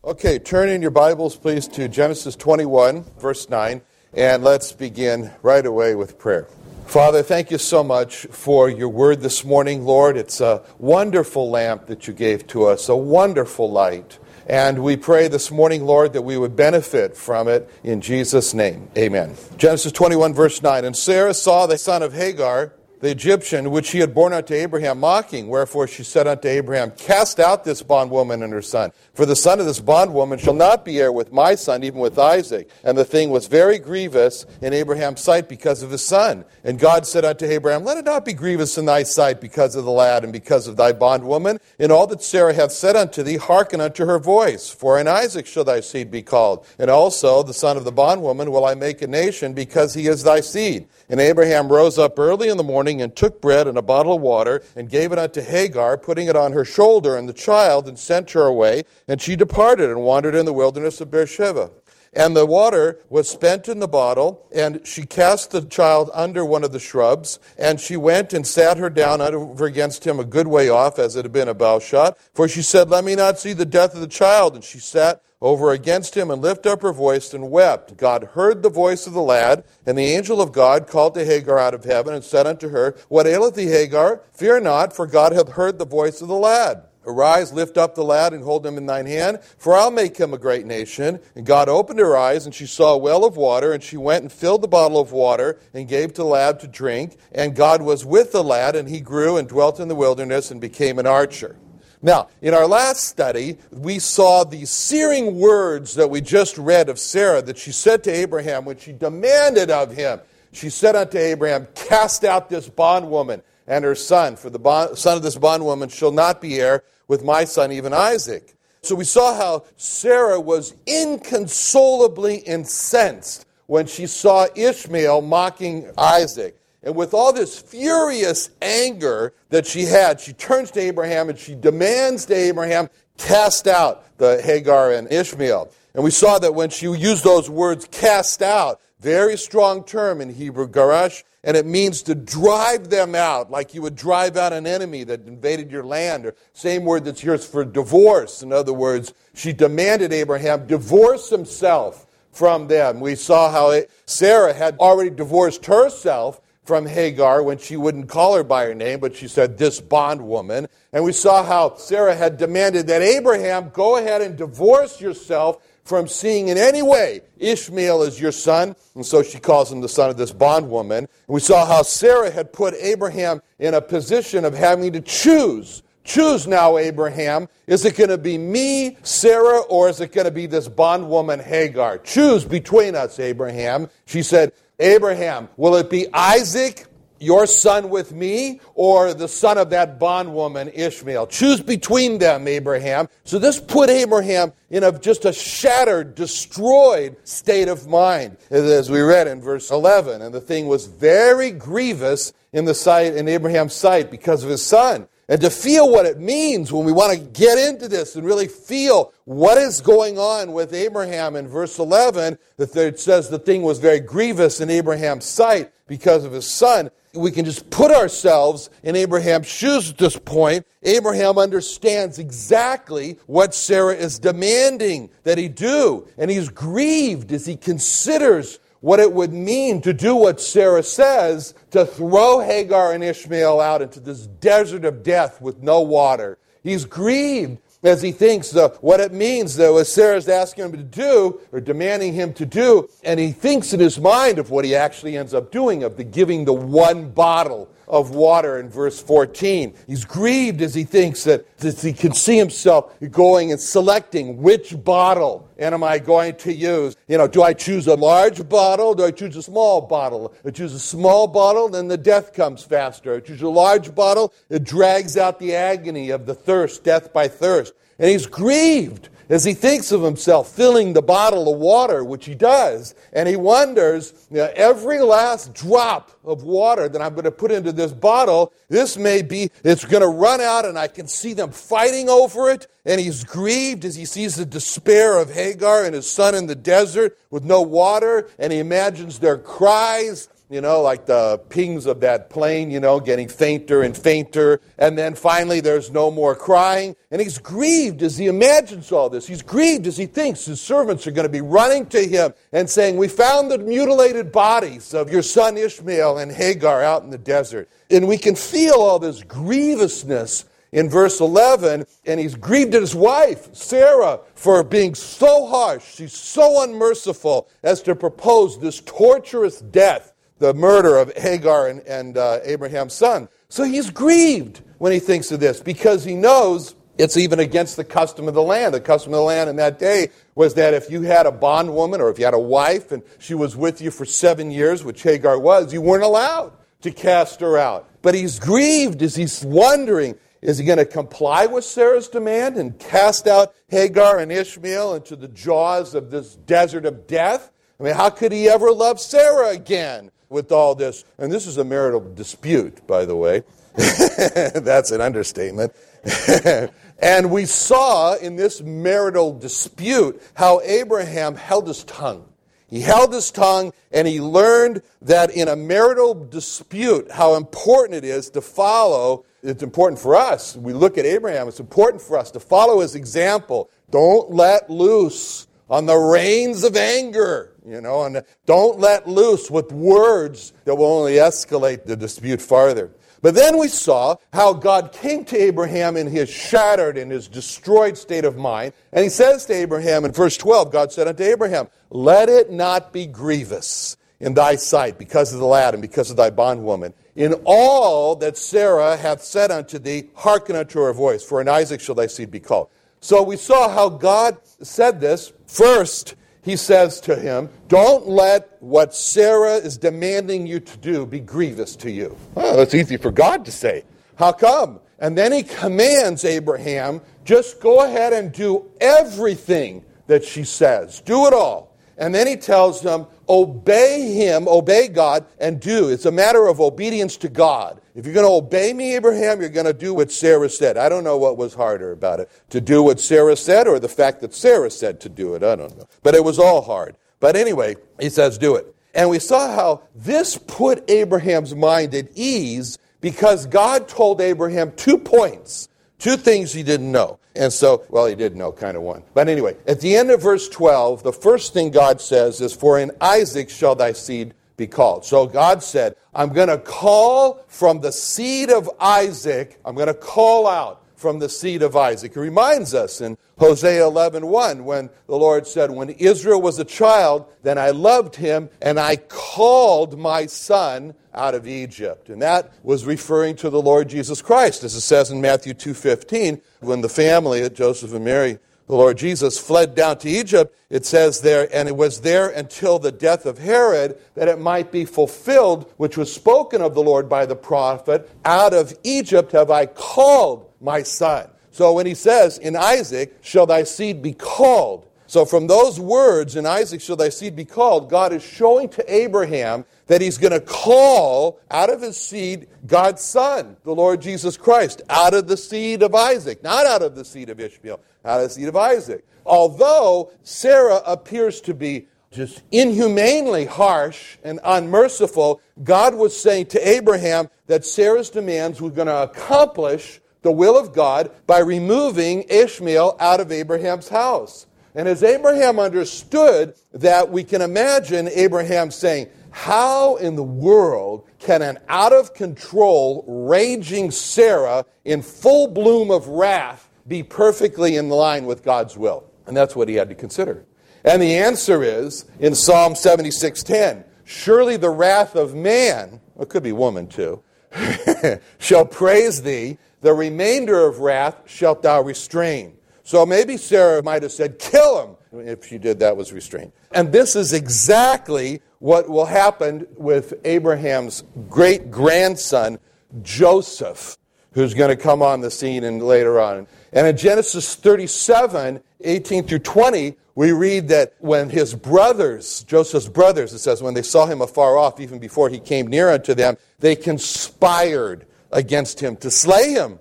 Okay, 0.06 0.40
turn 0.40 0.70
in 0.70 0.82
your 0.82 0.92
Bibles, 0.92 1.36
please, 1.36 1.68
to 1.70 1.90
Genesis 1.90 2.36
21, 2.36 3.04
verse 3.20 3.50
9, 3.50 3.82
and 4.14 4.44
let's 4.44 4.72
begin 4.72 5.32
right 5.42 5.66
away 5.66 5.96
with 5.96 6.18
prayer. 6.18 6.48
Father, 6.86 7.22
thank 7.22 7.52
you 7.52 7.58
so 7.58 7.84
much 7.84 8.28
for 8.28 8.70
your 8.70 8.88
word 8.88 9.20
this 9.20 9.44
morning, 9.44 9.84
Lord. 9.84 10.16
It's 10.16 10.40
a 10.40 10.64
wonderful 10.80 11.50
lamp 11.50 11.88
that 11.88 12.08
you 12.08 12.14
gave 12.14 12.48
to 12.48 12.66
us, 12.66 12.88
a 12.88 12.96
wonderful 12.96 13.70
light. 13.70 14.20
And 14.48 14.82
we 14.82 14.96
pray 14.96 15.28
this 15.28 15.52
morning, 15.52 15.86
Lord, 15.86 16.14
that 16.14 16.22
we 16.22 16.38
would 16.38 16.56
benefit 16.56 17.18
from 17.18 17.50
it 17.50 17.70
in 17.84 18.00
Jesus' 18.00 18.54
name. 18.54 18.90
Amen. 18.98 19.36
Genesis 19.58 19.92
21, 19.92 20.34
verse 20.34 20.64
9. 20.64 20.86
And 20.86 20.96
Sarah 20.96 21.34
saw 21.34 21.68
the 21.68 21.78
son 21.78 22.02
of 22.02 22.14
Hagar 22.14 22.72
the 23.00 23.10
Egyptian, 23.10 23.70
which 23.70 23.86
she 23.86 24.00
had 24.00 24.14
borne 24.14 24.34
unto 24.34 24.54
Abraham, 24.54 25.00
mocking. 25.00 25.48
Wherefore 25.48 25.88
she 25.88 26.04
said 26.04 26.28
unto 26.28 26.48
Abraham, 26.48 26.92
Cast 26.92 27.40
out 27.40 27.64
this 27.64 27.84
bondwoman 27.84 28.42
and 28.42 28.52
her 28.52 28.62
son. 28.62 28.92
For 29.14 29.26
the 29.26 29.36
son 29.36 29.60
of 29.60 29.66
this 29.66 29.80
bondwoman 29.80 30.40
shall 30.40 30.54
not 30.54 30.84
be 30.84 31.00
heir 31.00 31.12
with 31.12 31.32
my 31.32 31.56
son, 31.56 31.84
even 31.84 32.00
with 32.00 32.18
Isaac. 32.18 32.70
And 32.84 32.98
the 32.98 33.06
thing 33.06 33.30
was 33.30 33.48
very 33.48 33.78
grievous 33.78 34.46
in 34.62 34.74
Abraham's 34.74 35.22
sight 35.22 35.48
because 35.48 35.84
of 35.84 35.92
his 35.92 36.04
son. 36.04 36.44
And 36.64 36.80
God 36.80 37.06
said 37.06 37.24
unto 37.24 37.46
Abraham, 37.46 37.84
Let 37.84 37.98
it 37.98 38.06
not 38.06 38.26
be 38.26 38.34
grievous 38.34 38.78
in 38.78 38.86
thy 38.86 39.04
sight 39.04 39.42
because 39.42 39.76
of 39.76 39.86
the 39.86 39.92
lad 39.92 40.24
and 40.24 40.34
because 40.34 40.68
of 40.68 40.76
thy 40.76 40.92
bondwoman. 40.92 41.60
In 41.78 41.92
all 41.92 42.08
that 42.08 42.24
Sarah 42.24 42.54
hath 42.54 42.72
said 42.72 42.96
unto 42.96 43.22
thee, 43.22 43.38
hearken 43.38 43.80
unto 43.80 44.06
her 44.06 44.18
voice. 44.18 44.70
For 44.70 45.00
in 45.00 45.08
Isaac 45.08 45.46
shall 45.46 45.64
thy 45.64 45.82
seed 45.82 46.10
be 46.10 46.24
called. 46.24 46.66
And 46.80 46.90
also 46.90 47.44
the 47.44 47.54
son 47.54 47.78
of 47.78 47.84
the 47.84 47.92
bondwoman 47.92 48.52
will 48.52 48.66
I 48.66 48.74
make 48.74 49.02
a 49.02 49.08
nation 49.08 49.54
because 49.54 49.94
he 49.94 50.08
is 50.08 50.24
thy 50.24 50.42
seed. 50.42 50.88
And 51.10 51.20
Abraham 51.22 51.70
rose 51.72 51.98
up 51.98 52.20
early 52.20 52.50
in 52.50 52.58
the 52.58 52.64
morning 52.64 52.87
and 52.88 53.16
took 53.16 53.42
bread 53.42 53.68
and 53.68 53.78
a 53.78 53.82
bottle 53.82 54.16
of 54.16 54.22
water 54.22 54.64
and 54.76 54.90
gave 54.90 55.12
it 55.12 55.20
unto 55.20 55.42
Hagar, 55.42 55.98
putting 55.98 56.28
it 56.28 56.36
on 56.36 56.54
her 56.54 56.66
shoulder 56.66 57.16
and 57.16 57.28
the 57.28 57.34
child, 57.34 57.88
and 57.88 58.00
sent 58.00 58.32
her 58.32 58.46
away. 58.46 58.84
And 59.08 59.22
she 59.22 59.36
departed 59.36 59.90
and 59.90 60.02
wandered 60.02 60.36
in 60.36 60.46
the 60.46 60.54
wilderness 60.54 61.02
of 61.02 61.12
Beersheba. 61.12 61.72
And 62.14 62.36
the 62.36 62.46
water 62.46 63.00
was 63.10 63.30
spent 63.30 63.68
in 63.68 63.80
the 63.80 63.88
bottle, 63.88 64.48
and 64.52 64.86
she 64.88 65.06
cast 65.06 65.52
the 65.52 65.62
child 65.62 66.10
under 66.14 66.44
one 66.44 66.64
of 66.64 66.72
the 66.72 66.80
shrubs, 66.80 67.38
and 67.58 67.80
she 67.80 67.98
went 67.98 68.34
and 68.34 68.48
sat 68.48 68.78
her 68.78 68.90
down 68.90 69.22
over 69.22 69.66
against 69.66 70.08
him 70.08 70.20
a 70.20 70.26
good 70.26 70.48
way 70.48 70.70
off, 70.70 70.98
as 70.98 71.16
it 71.16 71.26
had 71.26 71.32
been 71.32 71.48
a 71.48 71.54
bow 71.54 71.80
shot. 71.80 72.18
For 72.34 72.48
she 72.48 72.62
said, 72.62 72.90
Let 72.90 73.04
me 73.04 73.16
not 73.16 73.38
see 73.38 73.54
the 73.54 73.66
death 73.66 73.94
of 73.94 74.02
the 74.02 74.08
child. 74.08 74.56
And 74.56 74.64
she 74.64 74.80
sat 74.80 75.22
over 75.42 75.72
against 75.72 76.16
him 76.16 76.32
and 76.32 76.42
lifted 76.42 76.72
up 76.72 76.82
her 76.82 76.92
voice 76.92 77.34
and 77.34 77.52
wept. 77.52 77.98
God 77.98 78.30
heard 78.34 78.64
the 78.64 78.70
voice 78.70 79.06
of 79.06 79.14
the 79.14 79.22
lad, 79.22 79.64
and 79.86 79.98
the 79.98 80.06
angel 80.06 80.42
of 80.42 80.52
God 80.52 80.88
called 80.88 81.14
to 81.14 81.26
Hagar 81.26 81.60
out 81.60 81.74
of 81.74 81.86
heaven 81.86 82.14
and 82.14 82.24
said 82.24 82.48
unto 82.48 82.70
her, 82.70 82.96
What 83.08 83.28
aileth 83.28 83.56
thee, 83.56 83.68
Hagar? 83.68 84.24
Fear 84.32 84.62
not, 84.62 84.96
for 84.96 85.06
God 85.06 85.34
hath 85.34 85.50
heard 85.50 85.78
the 85.78 85.86
voice 85.86 86.22
of 86.22 86.28
the 86.28 86.36
lad. 86.36 86.84
Arise, 87.06 87.54
lift 87.54 87.78
up 87.78 87.96
the 87.96 88.04
lad, 88.04 88.34
and 88.34 88.44
hold 88.44 88.66
him 88.66 88.78
in 88.78 88.86
thine 88.86 89.06
hand, 89.06 89.40
for 89.58 89.74
I'll 89.74 89.92
make 89.92 90.18
him 90.18 90.34
a 90.34 90.38
great 90.38 90.66
nation. 90.66 91.22
And 91.36 91.46
God 91.46 91.70
opened 91.70 92.00
her 92.00 92.18
eyes, 92.18 92.46
and 92.46 92.54
she 92.54 92.66
saw 92.66 92.96
a 92.96 92.98
well 92.98 93.24
of 93.24 93.38
water, 93.38 93.72
and 93.72 93.82
she 93.82 93.96
went 93.96 94.24
and 94.24 94.32
filled 94.32 94.62
the 94.62 94.68
bottle 94.68 95.00
of 95.00 95.14
water, 95.14 95.58
and 95.74 95.88
gave 95.88 96.10
to 96.14 96.24
the 96.24 96.28
lad 96.28 96.60
to 96.60 96.68
drink. 96.68 97.18
And 97.32 97.56
God 97.56 97.82
was 97.82 98.04
with 98.04 98.34
the 98.34 98.44
lad, 98.44 98.76
and 98.76 98.90
he 98.90 99.00
grew 99.00 99.38
and 99.38 99.48
dwelt 99.48 99.80
in 99.80 99.88
the 99.88 99.96
wilderness 99.96 100.52
and 100.52 100.60
became 100.60 101.00
an 101.00 101.08
archer. 101.08 101.56
Now, 102.02 102.30
in 102.42 102.54
our 102.54 102.68
last 102.68 103.06
study, 103.06 103.58
we 103.72 104.00
saw 104.00 104.44
the 104.44 104.66
searing 104.66 105.40
words 105.40 105.96
that 105.96 106.10
we 106.10 106.22
just 106.22 106.58
read 106.58 106.90
of 106.90 107.00
Sarah 107.00 107.42
that 107.42 107.58
she 107.58 107.72
said 107.72 108.04
to 108.04 108.12
Abraham 108.12 108.66
when 108.66 108.78
she 108.78 108.94
demanded 108.94 109.72
of 109.72 109.96
him. 109.96 110.20
She 110.52 110.70
said 110.70 110.96
unto 110.96 111.18
Abraham, 111.18 111.68
Cast 111.76 112.24
out 112.24 112.50
this 112.50 112.70
bondwoman 112.70 113.42
and 113.68 113.84
her 113.84 113.96
son, 113.96 114.36
for 114.36 114.50
the 114.50 114.60
bond, 114.60 114.98
son 114.98 115.18
of 115.18 115.24
this 115.24 115.38
bondwoman 115.38 115.90
shall 115.90 116.12
not 116.12 116.40
be 116.40 116.60
heir 116.60 116.84
with 117.08 117.24
my 117.24 117.44
son, 117.44 117.72
even 117.72 117.94
Isaac. 117.94 118.56
So 118.82 118.96
we 118.96 119.04
saw 119.04 119.36
how 119.36 119.66
Sarah 119.76 120.40
was 120.40 120.74
inconsolably 120.86 122.38
incensed 122.38 123.46
when 123.66 123.86
she 123.88 124.08
saw 124.08 124.48
Ishmael 124.56 125.22
mocking 125.22 125.92
Isaac. 125.98 126.58
And 126.88 126.96
with 126.96 127.14
all 127.14 127.34
this 127.34 127.60
furious 127.60 128.50
anger 128.62 129.34
that 129.50 129.68
she 129.68 129.84
had, 129.84 130.22
she 130.22 130.32
turns 130.32 130.72
to 130.72 130.80
Abraham 130.80 131.28
and 131.28 131.38
she 131.38 131.54
demands 131.54 132.26
to 132.28 132.34
Abraham, 132.34 132.88
cast 133.18 133.68
out 133.68 134.06
the 134.18 134.42
Hagar 134.42 134.94
and 134.94 135.12
Ishmael. 135.12 135.70
And 135.94 136.02
we 136.02 136.12
saw 136.12 136.40
that 136.40 136.56
when 136.56 136.70
she 136.70 136.86
used 136.86 137.26
those 137.26 137.50
words, 137.50 137.90
cast 137.92 138.42
out, 138.42 138.80
Very 139.02 139.38
strong 139.38 139.84
term 139.84 140.22
in 140.22 140.34
Hebrew, 140.34 140.66
garash, 140.66 141.24
and 141.44 141.58
it 141.58 141.66
means 141.66 142.04
to 142.04 142.16
drive 142.16 142.90
them 142.90 143.16
out, 143.16 143.52
like 143.52 143.74
you 143.74 143.82
would 143.82 143.98
drive 143.98 144.38
out 144.38 144.54
an 144.54 144.66
enemy 144.66 145.04
that 145.04 145.28
invaded 145.28 145.70
your 145.70 145.84
land, 145.84 146.26
or 146.26 146.36
same 146.54 146.86
word 146.86 147.04
that's 147.04 147.22
used 147.22 147.52
for 147.52 147.66
divorce. 147.66 148.42
In 148.42 148.54
other 148.54 148.72
words, 148.72 149.14
she 149.36 149.52
demanded 149.52 150.14
Abraham 150.14 150.68
divorce 150.68 151.30
himself 151.30 152.08
from 152.32 152.70
them. 152.70 153.02
We 153.02 153.16
saw 153.16 153.52
how 153.52 153.78
Sarah 154.06 154.54
had 154.54 154.78
already 154.80 155.10
divorced 155.10 155.66
herself 155.66 156.40
from 156.68 156.86
Hagar 156.86 157.42
when 157.42 157.58
she 157.58 157.78
wouldn't 157.78 158.10
call 158.10 158.36
her 158.36 158.44
by 158.44 158.66
her 158.66 158.76
name, 158.76 159.00
but 159.00 159.16
she 159.16 159.28
said, 159.28 159.58
This 159.58 159.80
bondwoman. 159.80 160.68
And 160.92 161.04
we 161.04 161.14
saw 161.14 161.44
how 161.44 161.76
Sarah 161.76 162.16
had 162.16 162.38
demanded 162.38 162.88
that 162.88 163.02
Abraham 163.02 163.70
go 163.74 163.98
ahead 163.98 164.22
and 164.22 164.38
divorce 164.38 165.00
yourself 165.00 165.64
from 165.86 166.08
seeing 166.08 166.50
in 166.50 166.58
any 166.58 166.82
way 166.82 167.22
Ishmael 167.38 168.04
as 168.04 168.20
your 168.20 168.34
son. 168.34 168.76
And 168.94 169.06
so 169.06 169.24
she 169.24 169.40
calls 169.40 169.72
him 169.72 169.80
the 169.80 169.90
son 169.90 170.10
of 170.10 170.18
this 170.18 170.34
bondwoman. 170.34 171.00
And 171.00 171.10
we 171.28 171.40
saw 171.40 171.66
how 171.66 171.84
Sarah 171.84 172.30
had 172.30 172.52
put 172.52 172.74
Abraham 172.76 173.42
in 173.58 173.74
a 173.74 173.82
position 173.82 174.44
of 174.44 174.54
having 174.54 174.92
to 174.94 175.02
choose. 175.02 175.84
Choose 176.04 176.48
now, 176.48 176.78
Abraham. 176.78 177.50
Is 177.68 177.84
it 177.84 177.98
going 177.98 178.10
to 178.10 178.18
be 178.18 178.38
me, 178.38 178.98
Sarah, 179.04 179.60
or 179.64 179.90
is 179.90 180.00
it 180.00 180.14
going 180.14 180.26
to 180.26 180.32
be 180.32 180.46
this 180.46 180.70
bondwoman, 180.70 181.42
Hagar? 181.42 181.98
Choose 181.98 182.46
between 182.46 182.96
us, 182.96 183.20
Abraham. 183.20 183.90
She 184.06 184.24
said, 184.24 184.54
Abraham, 184.80 185.50
will 185.58 185.76
it 185.76 185.90
be 185.90 186.08
Isaac, 186.14 186.86
your 187.20 187.48
son 187.48 187.90
with 187.90 188.14
me, 188.14 188.62
or 188.76 189.14
the 189.14 189.28
son 189.28 189.58
of 189.58 189.72
that 189.72 190.00
bondwoman, 190.00 190.70
Ishmael? 190.70 191.28
Choose 191.28 191.62
between 191.62 192.20
them, 192.20 192.48
Abraham. 192.48 193.10
So 193.24 193.40
this 193.40 193.60
put 193.60 193.90
Abraham 193.90 194.54
in 194.70 194.84
a, 194.84 194.98
just 194.98 195.26
a 195.26 195.34
shattered, 195.34 196.14
destroyed 196.14 197.18
state 197.24 197.70
of 197.70 197.88
mind, 197.88 198.38
as 198.52 198.90
we 198.92 199.02
read 199.02 199.28
in 199.28 199.42
verse 199.42 199.72
11. 199.72 200.22
And 200.22 200.34
the 200.34 200.42
thing 200.42 200.68
was 200.68 200.86
very 200.86 201.52
grievous 201.52 202.34
in 202.54 202.66
the 202.66 202.76
sight, 202.76 203.16
in 203.16 203.28
Abraham's 203.28 203.74
sight 203.74 204.12
because 204.12 204.44
of 204.44 204.50
his 204.50 204.64
son 204.64 205.08
and 205.30 205.42
to 205.42 205.50
feel 205.50 205.90
what 205.90 206.06
it 206.06 206.20
means 206.20 206.72
when 206.72 206.86
we 206.86 206.92
want 206.92 207.18
to 207.18 207.24
get 207.40 207.58
into 207.58 207.88
this 207.88 208.16
and 208.16 208.26
really 208.26 208.48
feel 208.48 209.14
what 209.26 209.58
is 209.58 209.82
going 209.82 210.18
on 210.18 210.54
with 210.54 210.74
Abraham 210.74 211.36
in 211.36 211.48
verse 211.48 211.80
11, 211.80 212.38
that 212.58 212.76
it 212.76 213.00
says 213.00 213.30
the 213.30 213.40
thing 213.40 213.62
was 213.62 213.80
very 213.80 214.00
grievous 214.00 214.62
in 214.62 214.70
Abraham's 214.70 215.26
sight 215.26 215.72
because 215.88 216.24
of 216.24 216.32
his 216.32 216.50
son. 216.50 216.92
We 217.14 217.32
can 217.32 217.46
just 217.46 217.70
put 217.70 217.92
ourselves 217.92 218.70
in 218.84 218.96
Abraham's 218.96 219.48
shoes 219.48 219.90
at 219.90 219.98
this 219.98 220.18
point. 220.18 220.66
Abraham 220.84 221.38
understands 221.38 222.20
exactly 222.20 223.18
what 223.26 223.54
Sarah 223.54 223.96
is 223.96 224.20
demanding 224.20 225.10
that 225.24 225.38
he 225.38 225.50
do, 225.50 226.08
and 226.18 226.30
he's 226.30 226.50
grieved 226.50 227.32
as 227.32 227.46
he 227.46 227.58
considers 227.58 228.60
what 228.82 229.00
it 229.00 229.12
would 229.12 229.34
mean 229.34 229.82
to 229.82 229.94
do 229.94 230.16
what 230.16 230.40
Sarah 230.40 230.84
says 230.84 231.54
to 231.72 231.86
throw 231.86 232.40
Hagar 232.40 232.94
and 232.94 233.04
Ishmael 233.04 233.60
out 233.60 233.82
into 233.82 234.00
this 234.00 234.28
desert 234.28 234.86
of 234.86 235.04
death 235.04 235.42
with 235.42 235.62
no 235.62 235.82
water. 235.82 236.38
He's 236.64 236.86
grieved 236.86 237.60
as 237.84 238.02
he 238.02 238.12
thinks 238.12 238.54
what 238.82 239.00
it 239.00 239.14
means, 239.14 239.56
though, 239.56 239.74
what 239.74 239.88
Sarah's 239.88 240.28
asking 240.28 240.66
him 240.66 240.72
to 240.74 240.84
do 240.84 241.40
or 241.52 241.62
demanding 241.62 242.14
him 242.14 242.34
to 242.34 242.46
do, 242.46 242.90
and 243.04 243.20
he 243.20 243.32
thinks 243.32 243.74
in 243.74 243.80
his 243.80 244.00
mind 244.00 244.40
of 244.40 244.50
what 244.50 244.66
he 244.66 244.76
actually 244.76 245.16
ends 245.16 245.34
up 245.34 245.52
doing, 245.52 245.84
of 245.84 245.96
the 245.96 246.04
giving 246.04 246.46
the 246.46 246.54
one 246.54 247.12
bottle 247.12 247.70
of 247.88 248.12
water 248.12 248.60
in 248.60 248.70
verse 248.70 249.02
14. 249.02 249.74
He's 249.88 250.06
grieved 250.06 250.62
as 250.62 250.76
he 250.76 250.84
thinks 250.84 251.24
that, 251.24 251.58
that 251.58 251.80
he 251.80 251.94
can 251.94 252.14
see 252.14 252.38
himself 252.38 252.94
going 253.12 253.52
and 253.52 253.62
selecting 253.62 254.42
which 254.42 254.84
bottle 254.84 255.50
And 255.58 255.74
am 255.74 255.84
I 255.84 256.00
going 256.00 256.36
to 256.36 256.54
use. 256.54 256.96
You 257.08 257.18
know, 257.18 257.28
do 257.28 257.42
I 257.42 257.54
choose 257.54 257.88
a 257.88 257.96
large 257.96 258.48
bottle? 258.48 258.94
Do 258.94 259.06
I 259.06 259.12
choose 259.12 259.36
a 259.36 259.44
small 259.44 259.82
bottle? 259.82 260.34
I 260.46 260.52
choose 260.52 260.74
a 260.74 260.80
small 260.80 261.28
bottle, 261.28 261.70
then 261.70 261.88
the 261.88 261.98
death 261.98 262.34
comes 262.34 262.64
faster. 262.64 263.16
I 263.16 263.20
choose 263.22 263.42
a 263.42 263.50
large 263.50 263.96
bottle, 263.96 264.34
it 264.50 264.64
drags 264.64 265.18
out 265.18 265.40
the 265.40 265.56
agony 265.56 266.10
of 266.10 266.26
the 266.26 266.36
thirst, 266.36 266.84
death 266.84 267.14
by 267.14 267.28
thirst. 267.28 267.74
And 268.00 268.10
he's 268.10 268.28
grieved 268.28 269.10
as 269.30 269.44
he 269.44 269.54
thinks 269.54 269.92
of 269.92 270.02
himself 270.02 270.52
filling 270.52 270.94
the 270.94 271.02
bottle 271.02 271.52
of 271.52 271.60
water, 271.60 272.04
which 272.04 272.26
he 272.26 272.36
does, 272.36 272.96
and 273.14 273.28
he 273.28 273.36
wonders, 273.36 274.28
you 274.32 274.38
know, 274.38 274.52
every 274.56 275.00
last 275.00 275.54
drop 275.54 276.12
of 276.24 276.44
water 276.44 276.88
that 276.88 277.02
I'm 277.02 277.14
going 277.14 277.26
to 277.26 277.32
put 277.32 277.52
into 277.52 277.72
this 277.72 277.92
bottle, 277.92 278.54
this 278.70 278.98
may 278.98 279.22
be, 279.22 279.50
it's 279.64 279.86
going 279.86 280.02
to 280.02 280.08
run 280.08 280.42
out, 280.42 280.66
and 280.66 280.78
I 280.78 280.88
can 280.88 281.08
see 281.08 281.34
them 281.34 281.52
fighting 281.52 282.10
over 282.10 282.50
it. 282.50 282.68
And 282.86 283.02
he's 283.02 283.26
grieved 283.26 283.84
as 283.84 283.96
he 283.96 284.06
sees 284.06 284.38
the 284.38 284.46
despair 284.46 285.18
of 285.18 285.34
Hagar 285.34 285.84
and 285.84 285.94
his 285.94 286.10
son 286.10 286.34
in 286.36 286.48
the 286.48 286.56
desert 286.56 287.18
with 287.30 287.44
no 287.44 287.62
water, 287.62 288.30
and 288.40 288.54
he 288.54 288.60
imagines 288.60 289.20
their 289.20 289.38
cries 289.38 290.30
you 290.50 290.62
know, 290.62 290.82
like 290.82 291.06
the 291.06 291.42
pings 291.50 291.86
of 291.86 292.00
that 292.00 292.30
plane, 292.30 292.72
you 292.72 292.80
know, 292.80 293.00
getting 293.00 293.28
fainter 293.28 293.82
and 293.82 293.96
fainter. 293.98 294.62
And 294.78 294.98
then 294.98 295.14
finally, 295.14 295.60
there's 295.60 295.92
no 295.92 296.10
more 296.10 296.36
crying. 296.36 296.96
And 297.12 297.22
he's 297.22 297.38
grieved 297.38 298.02
as 298.02 298.18
he 298.18 298.28
imagines 298.28 298.92
all 298.92 299.10
this. 299.10 299.28
He's 299.28 299.42
grieved 299.42 299.88
as 299.88 299.98
he 299.98 300.06
thinks 300.06 300.46
his 300.46 300.62
servants 300.62 301.06
are 301.06 301.12
going 301.12 301.28
to 301.28 301.32
be 301.32 301.42
running 301.42 301.86
to 301.88 302.06
him 302.06 302.34
and 302.54 302.70
saying, 302.70 302.96
We 302.96 303.10
found 303.10 303.52
the 303.52 303.58
mutilated 303.58 304.32
bodies 304.32 304.94
of 304.94 305.12
your 305.12 305.22
son 305.22 305.58
Ishmael 305.58 306.18
and 306.20 306.32
Hagar 306.32 306.82
out 306.82 307.04
in 307.04 307.10
the 307.10 307.18
desert. 307.18 307.70
And 307.90 308.08
we 308.08 308.18
can 308.18 308.36
feel 308.36 308.76
all 308.76 309.00
this 309.00 309.24
grievousness 309.24 310.46
in 310.72 310.90
verse 310.90 311.22
11, 311.22 311.86
and 312.06 312.20
he's 312.20 312.36
grieved 312.36 312.76
at 312.76 312.82
his 312.82 312.94
wife, 312.94 313.54
Sarah, 313.56 314.20
for 314.36 314.64
being 314.64 314.96
so 314.96 315.48
harsh. 315.48 315.96
She's 315.96 316.14
so 316.14 316.64
unmerciful 316.64 317.50
as 317.64 317.82
to 317.84 317.96
propose 317.96 318.60
this 318.60 318.82
torturous 318.82 319.62
death 319.62 320.14
the 320.40 320.54
murder 320.54 320.98
of 320.98 321.14
Hagar 321.16 321.68
and, 321.68 321.82
and 321.82 322.18
uh, 322.18 322.40
Abraham's 322.44 322.94
son. 322.94 323.30
So 323.50 323.64
he's 323.64 323.90
grieved 323.90 324.62
when 324.78 324.92
he 324.92 325.00
thinks 325.00 325.32
of 325.32 325.40
this 325.40 325.60
because 325.60 326.04
he 326.04 326.16
knows 326.16 326.76
it's 326.98 327.18
even 327.18 327.40
against 327.40 327.76
the 327.76 327.84
custom 327.84 328.28
of 328.28 328.34
the 328.34 328.42
land. 328.42 328.74
The 328.74 328.82
custom 328.82 329.14
of 329.14 329.18
the 329.18 329.24
land 329.24 329.50
in 329.50 329.56
that 329.58 329.80
day 329.80 330.10
was 330.36 330.56
that 330.56 330.74
if 330.74 330.90
you 330.90 331.04
had 331.04 331.26
a 331.26 331.32
bondwoman 331.32 332.02
or 332.02 332.10
if 332.10 332.18
you 332.18 332.26
had 332.26 332.34
a 332.34 332.40
wife 332.40 332.92
and 332.92 333.04
she 333.20 333.34
was 333.34 333.56
with 333.56 333.82
you 333.82 333.92
for 333.92 334.06
seven 334.06 334.52
years, 334.52 334.84
which 334.84 335.04
Hagar 335.04 335.40
was, 335.40 335.74
you 335.74 335.82
weren't 335.82 336.04
allowed 336.04 336.54
to 336.82 336.92
cast 336.92 337.40
her 337.42 337.58
out. 337.58 337.90
But 338.02 338.16
he's 338.16 338.40
grieved 338.40 339.02
as 339.02 339.16
he's 339.16 339.44
wondering 339.44 340.16
is 340.42 340.60
he 340.60 340.66
going 340.66 340.78
to 340.78 340.86
comply 340.86 341.48
with 341.48 341.66
Sarah's 341.66 342.08
demand 342.08 342.58
and 342.58 342.78
cast 342.78 343.28
out 343.28 343.54
Hagar 343.70 344.20
and 344.20 344.32
Ishmael 344.32 344.94
into 344.94 345.16
the 345.16 345.28
jaws 345.28 345.96
of 345.96 346.12
this 346.12 346.36
desert 346.36 346.86
of 346.86 347.08
death? 347.08 347.52
I 347.80 347.84
mean, 347.84 347.96
how 347.96 348.10
could 348.10 348.32
he 348.32 348.48
ever 348.48 348.72
love 348.72 349.00
Sarah 349.00 349.50
again? 349.50 350.12
With 350.30 350.52
all 350.52 350.76
this. 350.76 351.06
And 351.18 351.32
this 351.32 351.48
is 351.48 351.58
a 351.58 351.64
marital 351.64 352.02
dispute, 352.14 352.86
by 352.88 353.06
the 353.06 353.16
way. 353.16 353.44
That's 353.76 354.92
an 354.92 355.02
understatement. 355.02 355.74
and 357.00 357.32
we 357.32 357.46
saw 357.46 358.16
in 358.16 358.36
this 358.36 358.62
marital 358.62 359.38
dispute 359.38 360.22
how 360.34 360.62
Abraham 360.62 361.36
held 361.36 361.68
his 361.68 361.84
tongue. 361.84 362.28
He 362.68 362.82
held 362.82 363.14
his 363.14 363.32
tongue 363.32 363.72
and 363.92 364.08
he 364.08 364.20
learned 364.20 364.82
that 365.02 365.32
in 365.32 365.48
a 365.48 365.56
marital 365.56 366.14
dispute, 366.14 367.12
how 367.12 367.36
important 367.36 367.96
it 367.96 368.04
is 368.04 368.30
to 368.32 368.42
follow. 368.42 369.26
It's 369.42 369.64
important 369.64 370.00
for 370.00 370.16
us. 370.16 370.56
We 370.56 370.74
look 370.74 370.98
at 370.98 371.06
Abraham, 371.06 371.48
it's 371.48 371.62
important 371.62 372.02
for 372.02 372.18
us 372.18 372.32
to 372.32 372.40
follow 372.40 372.82
his 372.82 372.96
example. 372.96 373.70
Don't 373.90 374.32
let 374.32 374.70
loose 374.70 375.48
on 375.70 375.86
the 375.86 375.96
reins 375.98 376.64
of 376.64 376.76
anger 376.76 377.54
you 377.68 377.82
know, 377.82 378.04
and 378.04 378.24
don't 378.46 378.80
let 378.80 379.08
loose 379.08 379.52
with 379.52 379.72
words 379.72 380.54
that 380.66 380.76
will 380.76 380.86
only 380.86 381.16
escalate 381.16 381.86
the 381.86 381.98
dispute 381.98 382.42
farther. 382.42 382.92
But 383.22 383.36
then 383.36 383.58
we 383.58 383.68
saw 383.68 384.16
how 384.32 384.54
God 384.54 384.92
came 384.92 385.26
to 385.26 385.38
Abraham 385.38 385.98
in 385.98 386.08
his 386.08 386.30
shattered 386.30 386.98
and 386.98 387.12
his 387.12 387.28
destroyed 387.28 387.98
state 387.98 388.26
of 388.26 388.38
mind. 388.38 388.74
And 388.94 389.04
he 389.04 389.10
says 389.10 389.46
to 389.48 389.54
Abraham 389.54 390.06
in 390.06 390.12
verse 390.12 390.38
12, 390.38 390.72
God 390.72 390.92
said 390.92 391.08
unto 391.08 391.24
Abraham, 391.24 391.68
Let 391.90 392.30
it 392.30 392.52
not 392.52 392.94
be 392.94 393.06
grievous 393.06 393.98
in 394.20 394.34
thy 394.34 394.56
sight 394.56 394.98
because 394.98 395.34
of 395.34 395.40
the 395.40 395.46
lad 395.46 395.74
and 395.74 395.82
because 395.82 396.10
of 396.10 396.18
thy 396.18 396.30
bondwoman. 396.30 396.94
In 397.16 397.34
all 397.44 398.16
that 398.18 398.38
Sarah 398.38 398.96
hath 398.96 399.24
said 399.24 399.52
unto 399.52 399.80
thee, 399.80 400.10
hearken 400.16 400.56
unto 400.56 400.80
her 400.80 400.94
voice, 400.94 401.24
for 401.24 401.42
in 401.42 401.50
Isaac 401.50 401.82
shall 401.82 401.96
thy 401.96 402.08
seed 402.08 402.32
be 402.32 402.40
called. 402.40 402.70
So 403.02 403.24
we 403.24 403.38
saw 403.38 403.70
how 403.70 403.90
God 403.90 404.38
said 404.62 405.00
this 405.00 405.34
first 405.46 406.16
he 406.48 406.56
says 406.56 407.02
to 407.02 407.16
him, 407.16 407.50
Don't 407.68 408.08
let 408.08 408.56
what 408.62 408.96
Sarah 408.96 409.56
is 409.56 409.78
demanding 409.78 410.48
you 410.48 410.62
to 410.62 410.78
do 410.78 411.06
be 411.06 411.20
grievous 411.20 411.76
to 411.78 411.92
you. 411.92 412.16
Well, 412.36 412.56
that's 412.56 412.74
easy 412.74 412.96
for 412.96 413.12
God 413.12 413.44
to 413.46 413.52
say. 413.52 413.84
How 414.16 414.32
come? 414.32 414.80
And 415.00 415.18
then 415.18 415.32
he 415.32 415.44
commands 415.44 416.24
Abraham, 416.24 417.02
just 417.26 417.60
go 417.60 417.86
ahead 417.86 418.14
and 418.14 418.32
do 418.32 418.72
everything 418.80 419.84
that 420.08 420.24
she 420.24 420.46
says. 420.46 421.02
Do 421.02 421.28
it 421.28 421.34
all. 421.34 421.67
And 421.98 422.14
then 422.14 422.28
he 422.28 422.36
tells 422.36 422.82
them, 422.82 423.08
obey 423.28 424.14
him, 424.14 424.48
obey 424.48 424.88
God, 424.88 425.26
and 425.40 425.60
do. 425.60 425.90
It's 425.90 426.06
a 426.06 426.12
matter 426.12 426.48
of 426.48 426.62
obedience 426.62 427.18
to 427.18 427.30
God. 427.30 427.82
If 427.96 428.06
you're 428.06 428.14
going 428.14 428.28
to 428.28 428.32
obey 428.32 428.72
me, 428.74 428.96
Abraham, 428.96 429.42
you're 429.42 429.50
going 429.50 429.66
to 429.66 429.74
do 429.74 429.94
what 429.94 430.12
Sarah 430.12 430.50
said. 430.50 430.78
I 430.78 430.90
don't 430.90 431.04
know 431.04 431.18
what 431.18 431.38
was 431.38 431.56
harder 431.56 431.92
about 431.92 432.20
it 432.20 432.30
to 432.50 432.62
do 432.62 432.84
what 432.84 433.00
Sarah 433.00 433.36
said 433.36 433.68
or 433.68 433.80
the 433.80 433.90
fact 433.90 434.22
that 434.22 434.36
Sarah 434.36 434.70
said 434.70 435.02
to 435.02 435.10
do 435.10 435.34
it. 435.34 435.44
I 435.44 435.56
don't 435.56 435.76
know. 435.76 435.88
But 436.04 436.14
it 436.14 436.24
was 436.24 436.38
all 436.38 436.62
hard. 436.62 436.96
But 437.20 437.36
anyway, 437.36 437.76
he 438.00 438.10
says, 438.10 438.38
do 438.38 438.56
it. 438.56 438.76
And 438.94 439.10
we 439.10 439.20
saw 439.20 439.54
how 439.54 439.84
this 439.96 440.38
put 440.38 440.90
Abraham's 440.90 441.56
mind 441.56 441.96
at 441.96 442.10
ease 442.16 442.78
because 443.02 443.46
God 443.48 443.88
told 443.88 444.22
Abraham 444.22 444.72
two 444.76 444.98
points, 444.98 445.70
two 445.98 446.18
things 446.18 446.54
he 446.54 446.64
didn't 446.64 446.92
know. 446.92 447.20
And 447.38 447.54
so, 447.54 447.86
well, 447.90 448.08
he 448.08 448.16
did 448.16 448.36
know 448.36 448.52
kind 448.52 448.76
of 448.76 448.84
one. 448.84 449.04
But 449.14 449.30
anyway, 449.30 449.56
at 449.68 449.80
the 449.80 449.96
end 449.96 450.12
of 450.12 450.22
verse 450.22 450.50
12, 450.50 451.04
the 451.04 451.14
first 451.14 451.54
thing 451.54 451.72
God 451.72 452.02
says 452.02 452.42
is, 452.42 452.54
For 452.54 452.80
in 452.80 452.92
Isaac 453.00 453.50
shall 453.50 453.76
thy 453.76 453.94
seed 453.94 454.34
be 454.58 454.68
called. 454.68 455.06
So 455.06 455.28
God 455.28 455.62
said, 455.62 455.96
I'm 456.14 456.34
going 456.34 456.48
to 456.48 456.58
call 456.58 457.46
from 457.48 457.80
the 457.80 457.92
seed 457.92 458.50
of 458.50 458.70
Isaac, 458.80 459.60
I'm 459.64 459.76
going 459.76 459.88
to 459.88 459.94
call 459.94 460.48
out 460.48 460.84
from 460.98 461.20
the 461.20 461.30
seed 461.30 461.62
of 461.62 461.76
Isaac. 461.76 462.16
He 462.16 462.20
reminds 462.20 462.74
us 462.74 463.00
in 463.00 463.18
Hosea 463.38 463.84
11:1 463.84 464.24
1, 464.24 464.66
when 464.66 464.90
the 465.08 465.16
Lord 465.16 465.48
said, 465.48 465.72
"When 465.72 465.92
Israel 465.92 466.42
was 466.42 466.60
a 466.60 466.66
child, 466.66 467.26
then 467.44 467.58
I 467.58 467.70
loved 467.70 468.16
him 468.16 468.50
and 468.62 468.80
I 468.80 468.98
called 468.98 469.98
my 469.98 470.26
son 470.26 470.96
out 471.14 471.36
of 471.36 471.48
Egypt." 471.48 472.10
And 472.10 472.22
that 472.22 472.52
was 472.64 472.86
referring 472.86 473.36
to 473.38 473.50
the 473.50 473.62
Lord 473.62 473.88
Jesus 473.88 474.22
Christ, 474.22 474.64
as 474.64 474.76
it 474.76 474.82
says 474.82 475.12
in 475.12 475.22
Matthew 475.22 475.54
2:15, 475.54 476.42
when 476.60 476.82
the 476.82 476.90
family, 476.90 477.48
Joseph 477.50 477.94
and 477.94 478.04
Mary, 478.04 478.40
the 478.68 478.76
Lord 478.76 478.98
Jesus 478.98 479.38
fled 479.38 479.76
down 479.76 479.98
to 480.00 480.10
Egypt, 480.10 480.54
it 480.70 480.86
says 480.86 481.22
there, 481.22 481.48
and 481.54 481.70
it 481.70 481.78
was 481.78 482.02
there 482.02 482.28
until 482.28 482.80
the 482.80 482.92
death 482.92 483.26
of 483.26 483.38
Herod 483.38 483.98
that 484.16 484.28
it 484.28 484.40
might 484.40 484.72
be 484.72 484.84
fulfilled, 484.84 485.72
which 485.78 485.96
was 485.96 486.12
spoken 486.12 486.62
of 486.62 486.74
the 486.74 486.84
Lord 486.84 487.08
by 487.08 487.26
the 487.26 487.36
prophet, 487.36 488.10
out 488.26 488.54
of 488.54 488.78
Egypt 488.84 489.32
have 489.32 489.50
I 489.50 489.68
called 489.68 490.47
my 490.62 490.84
son. 490.84 491.30
So 491.52 491.74
when 491.74 491.86
he 491.86 491.96
says, 491.96 492.38
In 492.38 492.56
Isaac 492.56 493.18
shall 493.22 493.46
thy 493.46 493.64
seed 493.64 494.02
be 494.02 494.14
called. 494.14 494.88
So 495.08 495.26
from 495.26 495.48
those 495.48 495.80
words, 495.80 496.36
In 496.36 496.46
Isaac 496.46 496.82
shall 496.82 496.96
thy 496.96 497.10
seed 497.10 497.36
be 497.36 497.46
called, 497.46 497.90
God 497.90 498.14
is 498.14 498.24
showing 498.24 498.70
to 498.70 498.94
Abraham 498.94 499.66
that 499.88 500.02
he's 500.02 500.18
going 500.18 500.34
to 500.34 500.42
call 500.42 501.40
out 501.50 501.70
of 501.70 501.82
his 501.82 501.98
seed 501.98 502.48
God's 502.66 503.02
son, 503.02 503.58
the 503.64 503.74
Lord 503.74 504.02
Jesus 504.02 504.38
Christ, 504.38 504.82
out 504.90 505.14
of 505.14 505.28
the 505.28 505.38
seed 505.38 505.82
of 505.82 505.96
Isaac, 505.96 506.44
not 506.44 506.66
out 506.66 506.82
of 506.82 506.96
the 506.96 507.06
seed 507.06 507.30
of 507.30 507.40
Ishmael, 507.40 507.80
out 508.06 508.22
of 508.22 508.28
the 508.28 508.34
seed 508.34 508.50
of 508.50 508.56
Isaac. 508.56 509.06
Although 509.26 510.12
Sarah 510.24 510.82
appears 510.86 511.42
to 511.42 511.54
be 511.54 511.88
just 512.12 512.44
inhumanely 512.52 513.46
harsh 513.46 514.18
and 514.24 514.40
unmerciful, 514.44 515.42
God 515.64 515.96
was 515.96 516.20
saying 516.20 516.48
to 516.48 516.68
Abraham 516.68 517.30
that 517.48 517.66
Sarah's 517.66 518.10
demands 518.10 518.62
were 518.62 518.70
going 518.70 518.88
to 518.88 519.04
accomplish 519.04 520.00
the 520.28 520.32
will 520.34 520.60
of 520.60 520.74
God 520.74 521.10
by 521.26 521.40
removing 521.40 522.24
Ishmael 522.24 522.98
out 523.00 523.22
of 523.22 523.32
Abraham's 523.32 523.88
house. 523.88 524.46
And 524.76 524.86
as 524.86 525.02
Abraham 525.02 525.58
understood 525.58 526.54
that, 526.74 527.10
we 527.10 527.24
can 527.24 527.42
imagine 527.42 528.10
Abraham 528.10 528.70
saying, 528.70 529.08
How 529.32 529.96
in 529.96 530.18
the 530.18 530.24
world 530.24 531.08
can 531.18 531.42
an 531.42 531.60
out 531.70 531.94
of 531.94 532.14
control, 532.14 533.06
raging 533.08 533.90
Sarah 533.90 534.66
in 534.84 535.02
full 535.02 535.48
bloom 535.48 535.92
of 535.92 536.10
wrath 536.10 536.70
be 536.86 537.04
perfectly 537.04 537.78
in 537.78 537.88
line 537.88 538.26
with 538.26 538.44
God's 538.44 538.76
will? 538.76 539.06
And 539.28 539.38
that's 539.38 539.56
what 539.56 539.70
he 539.70 539.76
had 539.76 539.88
to 539.88 539.96
consider. 539.96 540.44
And 540.84 541.02
the 541.02 541.16
answer 541.16 541.64
is 541.64 542.04
in 542.20 542.36
Psalm 542.36 542.74
76:10, 542.74 543.86
surely 544.04 544.58
the 544.58 544.72
wrath 544.72 545.16
of 545.16 545.34
man, 545.34 546.02
it 546.20 546.28
could 546.28 546.44
be 546.44 546.52
woman 546.52 546.88
too, 546.88 547.24
shall 548.40 548.66
praise 548.66 549.22
thee, 549.22 549.58
the 549.82 549.94
remainder 549.94 550.66
of 550.66 550.80
wrath 550.80 551.22
shalt 551.26 551.62
thou 551.62 551.82
restrain. 551.82 552.58
So 552.84 553.06
maybe 553.06 553.38
Sarah 553.38 553.84
might 553.84 554.04
have 554.04 554.12
said, 554.12 554.40
Kill 554.40 554.98
him. 555.12 555.28
If 555.28 555.46
she 555.46 555.58
did, 555.58 555.80
that 555.80 555.98
was 555.98 556.14
restraint. 556.14 556.54
And 556.72 556.92
this 556.92 557.16
is 557.16 557.34
exactly 557.34 558.42
what 558.60 558.90
will 558.90 559.06
happen 559.06 559.68
with 559.76 560.14
Abraham's 560.24 561.04
great 561.30 561.70
grandson, 561.70 562.60
Joseph, 563.02 563.98
who's 564.32 564.54
going 564.54 564.70
to 564.70 564.82
come 564.82 565.02
on 565.02 565.22
the 565.22 565.32
scene 565.32 565.64
and 565.64 565.82
later 565.84 566.20
on. 566.20 566.48
And 566.74 566.88
in 566.88 566.98
Genesis 566.98 567.56
37, 567.56 568.62
18 568.82 569.24
through 569.24 569.40
20, 569.40 569.96
we 570.16 570.32
read 570.32 570.68
that 570.70 570.96
when 570.98 571.30
his 571.30 571.54
brothers, 571.54 572.44
Joseph's 572.44 572.90
brothers, 572.90 573.34
it 573.34 573.40
says, 573.40 573.62
when 573.62 573.76
they 573.76 573.84
saw 573.84 574.08
him 574.08 574.22
afar 574.22 574.58
off, 574.58 574.80
even 574.80 574.98
before 574.98 575.30
he 575.30 575.40
came 575.40 575.68
near 575.68 575.90
unto 575.90 576.16
them, 576.16 576.38
they 576.58 576.76
conspired 576.76 578.07
against 578.32 578.80
him 578.80 578.96
to 578.98 579.12
slay 579.12 579.52
him. 579.52 579.80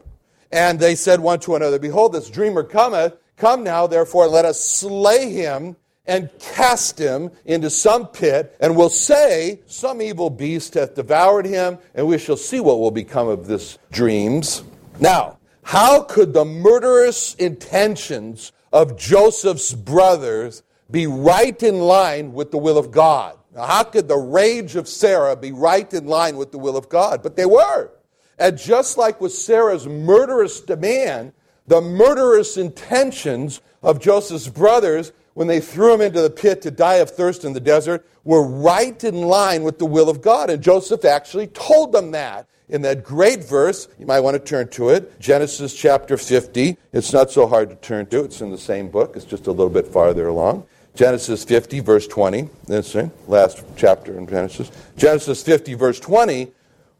And 0.52 0.78
they 0.78 0.94
said 0.94 1.20
one 1.20 1.40
to 1.40 1.56
another, 1.56 1.78
Behold, 1.78 2.12
this 2.12 2.30
dreamer 2.30 2.62
cometh. 2.62 3.16
Come 3.36 3.64
now, 3.64 3.86
therefore, 3.86 4.26
let 4.28 4.44
us 4.44 4.62
slay 4.62 5.30
him 5.30 5.76
and 6.06 6.30
cast 6.38 6.98
him 6.98 7.30
into 7.44 7.68
some 7.68 8.06
pit, 8.06 8.56
and 8.60 8.76
we'll 8.76 8.88
say, 8.88 9.60
Some 9.66 10.00
evil 10.00 10.30
beast 10.30 10.74
hath 10.74 10.94
devoured 10.94 11.46
him, 11.46 11.78
and 11.94 12.06
we 12.06 12.18
shall 12.18 12.36
see 12.36 12.60
what 12.60 12.78
will 12.78 12.90
become 12.90 13.28
of 13.28 13.46
this 13.46 13.78
dreams. 13.90 14.62
Now, 15.00 15.38
how 15.62 16.02
could 16.02 16.32
the 16.32 16.44
murderous 16.44 17.34
intentions 17.34 18.52
of 18.72 18.96
Joseph's 18.96 19.74
brothers 19.74 20.62
be 20.90 21.06
right 21.06 21.60
in 21.60 21.80
line 21.80 22.32
with 22.32 22.52
the 22.52 22.58
will 22.58 22.78
of 22.78 22.92
God? 22.92 23.36
Now, 23.54 23.66
how 23.66 23.82
could 23.82 24.06
the 24.06 24.16
rage 24.16 24.76
of 24.76 24.86
Sarah 24.86 25.34
be 25.34 25.50
right 25.50 25.92
in 25.92 26.06
line 26.06 26.36
with 26.36 26.52
the 26.52 26.58
will 26.58 26.76
of 26.76 26.88
God? 26.88 27.22
But 27.22 27.36
they 27.36 27.46
were. 27.46 27.90
And 28.38 28.58
just 28.58 28.98
like 28.98 29.20
with 29.20 29.32
Sarah's 29.32 29.86
murderous 29.86 30.60
demand, 30.60 31.32
the 31.66 31.80
murderous 31.80 32.56
intentions 32.56 33.60
of 33.82 34.00
Joseph's 34.00 34.48
brothers 34.48 35.12
when 35.34 35.48
they 35.48 35.60
threw 35.60 35.94
him 35.94 36.00
into 36.00 36.22
the 36.22 36.30
pit 36.30 36.62
to 36.62 36.70
die 36.70 36.94
of 36.94 37.10
thirst 37.10 37.44
in 37.44 37.52
the 37.52 37.60
desert 37.60 38.06
were 38.24 38.42
right 38.42 39.02
in 39.04 39.22
line 39.22 39.62
with 39.62 39.78
the 39.78 39.86
will 39.86 40.08
of 40.08 40.22
God. 40.22 40.50
And 40.50 40.62
Joseph 40.62 41.04
actually 41.04 41.48
told 41.48 41.92
them 41.92 42.10
that 42.12 42.46
in 42.68 42.82
that 42.82 43.04
great 43.04 43.44
verse. 43.44 43.88
You 43.98 44.06
might 44.06 44.20
want 44.20 44.34
to 44.34 44.40
turn 44.40 44.68
to 44.70 44.90
it 44.90 45.20
Genesis 45.20 45.74
chapter 45.74 46.16
50. 46.16 46.76
It's 46.92 47.12
not 47.12 47.30
so 47.30 47.46
hard 47.46 47.70
to 47.70 47.76
turn 47.76 48.06
to, 48.06 48.24
it's 48.24 48.40
in 48.40 48.50
the 48.50 48.58
same 48.58 48.88
book, 48.88 49.16
it's 49.16 49.24
just 49.24 49.46
a 49.46 49.50
little 49.52 49.70
bit 49.70 49.86
farther 49.86 50.28
along. 50.28 50.66
Genesis 50.94 51.44
50, 51.44 51.80
verse 51.80 52.06
20. 52.06 52.48
That's 52.66 52.94
the 52.94 53.10
last 53.26 53.62
chapter 53.76 54.16
in 54.16 54.26
Genesis. 54.26 54.70
Genesis 54.96 55.42
50, 55.42 55.74
verse 55.74 56.00
20, 56.00 56.50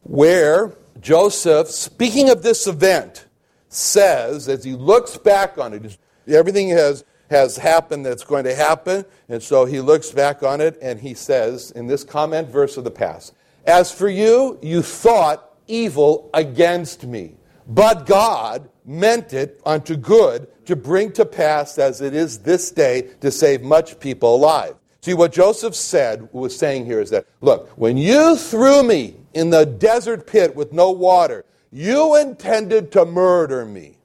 where 0.02 0.74
Joseph, 1.00 1.68
speaking 1.68 2.30
of 2.30 2.42
this 2.42 2.66
event, 2.66 3.26
says, 3.68 4.48
as 4.48 4.64
he 4.64 4.72
looks 4.72 5.16
back 5.16 5.58
on 5.58 5.74
it, 5.74 5.98
everything 6.26 6.70
has, 6.70 7.04
has 7.30 7.56
happened 7.56 8.06
that's 8.06 8.24
going 8.24 8.44
to 8.44 8.54
happen, 8.54 9.04
and 9.28 9.42
so 9.42 9.64
he 9.64 9.80
looks 9.80 10.10
back 10.10 10.42
on 10.42 10.60
it 10.60 10.78
and 10.80 11.00
he 11.00 11.14
says, 11.14 11.70
in 11.72 11.86
this 11.86 12.04
comment 12.04 12.48
verse 12.48 12.76
of 12.76 12.84
the 12.84 12.90
past, 12.90 13.34
As 13.66 13.92
for 13.92 14.08
you, 14.08 14.58
you 14.62 14.82
thought 14.82 15.56
evil 15.66 16.30
against 16.32 17.04
me, 17.04 17.34
but 17.66 18.06
God 18.06 18.68
meant 18.84 19.32
it 19.32 19.60
unto 19.66 19.96
good 19.96 20.46
to 20.66 20.76
bring 20.76 21.12
to 21.12 21.24
pass 21.24 21.78
as 21.78 22.00
it 22.00 22.14
is 22.14 22.38
this 22.38 22.70
day 22.70 23.10
to 23.20 23.30
save 23.30 23.62
much 23.62 23.98
people 23.98 24.36
alive. 24.36 24.76
See, 25.06 25.14
what 25.14 25.30
Joseph 25.30 25.76
said, 25.76 26.28
was 26.32 26.58
saying 26.58 26.86
here 26.86 27.00
is 27.00 27.10
that, 27.10 27.26
look, 27.40 27.70
when 27.76 27.96
you 27.96 28.36
threw 28.36 28.82
me 28.82 29.14
in 29.36 29.50
the 29.50 29.64
desert 29.64 30.26
pit 30.26 30.56
with 30.56 30.72
no 30.72 30.90
water. 30.90 31.44
You 31.70 32.16
intended 32.16 32.90
to 32.92 33.04
murder 33.04 33.64
me, 33.64 33.98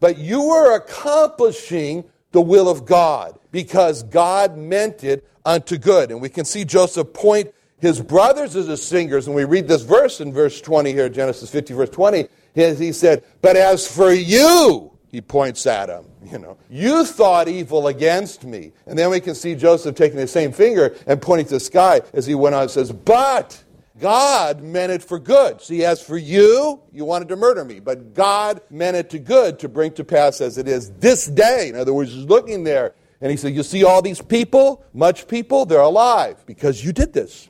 but 0.00 0.18
you 0.18 0.48
were 0.48 0.74
accomplishing 0.74 2.04
the 2.32 2.40
will 2.40 2.68
of 2.68 2.86
God 2.86 3.38
because 3.52 4.02
God 4.02 4.56
meant 4.56 5.04
it 5.04 5.28
unto 5.44 5.76
good. 5.76 6.10
And 6.10 6.20
we 6.20 6.28
can 6.28 6.44
see 6.44 6.64
Joseph 6.64 7.12
point 7.12 7.54
his 7.78 8.00
brothers 8.00 8.56
as 8.56 8.66
his 8.66 8.82
singers. 8.82 9.26
And 9.26 9.36
we 9.36 9.44
read 9.44 9.68
this 9.68 9.82
verse 9.82 10.20
in 10.20 10.32
verse 10.32 10.60
20 10.60 10.90
here, 10.90 11.08
Genesis 11.08 11.50
50, 11.50 11.74
verse 11.74 11.90
20. 11.90 12.26
He 12.54 12.92
said, 12.92 13.22
But 13.42 13.56
as 13.56 13.86
for 13.86 14.10
you, 14.10 14.90
he 15.08 15.20
points 15.20 15.66
at 15.66 15.88
him, 15.88 16.06
you 16.32 16.38
know, 16.38 16.56
you 16.68 17.04
thought 17.04 17.48
evil 17.48 17.86
against 17.86 18.44
me. 18.44 18.72
And 18.86 18.98
then 18.98 19.10
we 19.10 19.20
can 19.20 19.34
see 19.34 19.54
Joseph 19.54 19.94
taking 19.94 20.18
the 20.18 20.28
same 20.28 20.52
finger 20.52 20.94
and 21.06 21.20
pointing 21.20 21.46
to 21.46 21.54
the 21.54 21.60
sky 21.60 22.02
as 22.12 22.26
he 22.26 22.34
went 22.34 22.54
on 22.54 22.62
and 22.62 22.70
says, 22.70 22.92
But 22.92 23.62
God 23.98 24.62
meant 24.62 24.92
it 24.92 25.02
for 25.02 25.18
good. 25.18 25.60
See, 25.60 25.84
as 25.84 26.02
for 26.02 26.16
you, 26.16 26.80
you 26.92 27.04
wanted 27.04 27.28
to 27.28 27.36
murder 27.36 27.64
me, 27.64 27.80
but 27.80 28.14
God 28.14 28.60
meant 28.70 28.96
it 28.96 29.10
to 29.10 29.18
good 29.18 29.58
to 29.60 29.68
bring 29.68 29.92
to 29.92 30.04
pass 30.04 30.40
as 30.40 30.58
it 30.58 30.68
is 30.68 30.90
this 30.92 31.26
day. 31.26 31.68
In 31.68 31.76
other 31.76 31.92
words, 31.92 32.12
he's 32.12 32.24
looking 32.24 32.64
there 32.64 32.94
and 33.20 33.30
he 33.30 33.36
said, 33.36 33.54
You 33.54 33.62
see 33.62 33.84
all 33.84 34.02
these 34.02 34.22
people, 34.22 34.84
much 34.92 35.26
people, 35.28 35.66
they're 35.66 35.80
alive 35.80 36.44
because 36.46 36.84
you 36.84 36.92
did 36.92 37.12
this. 37.12 37.48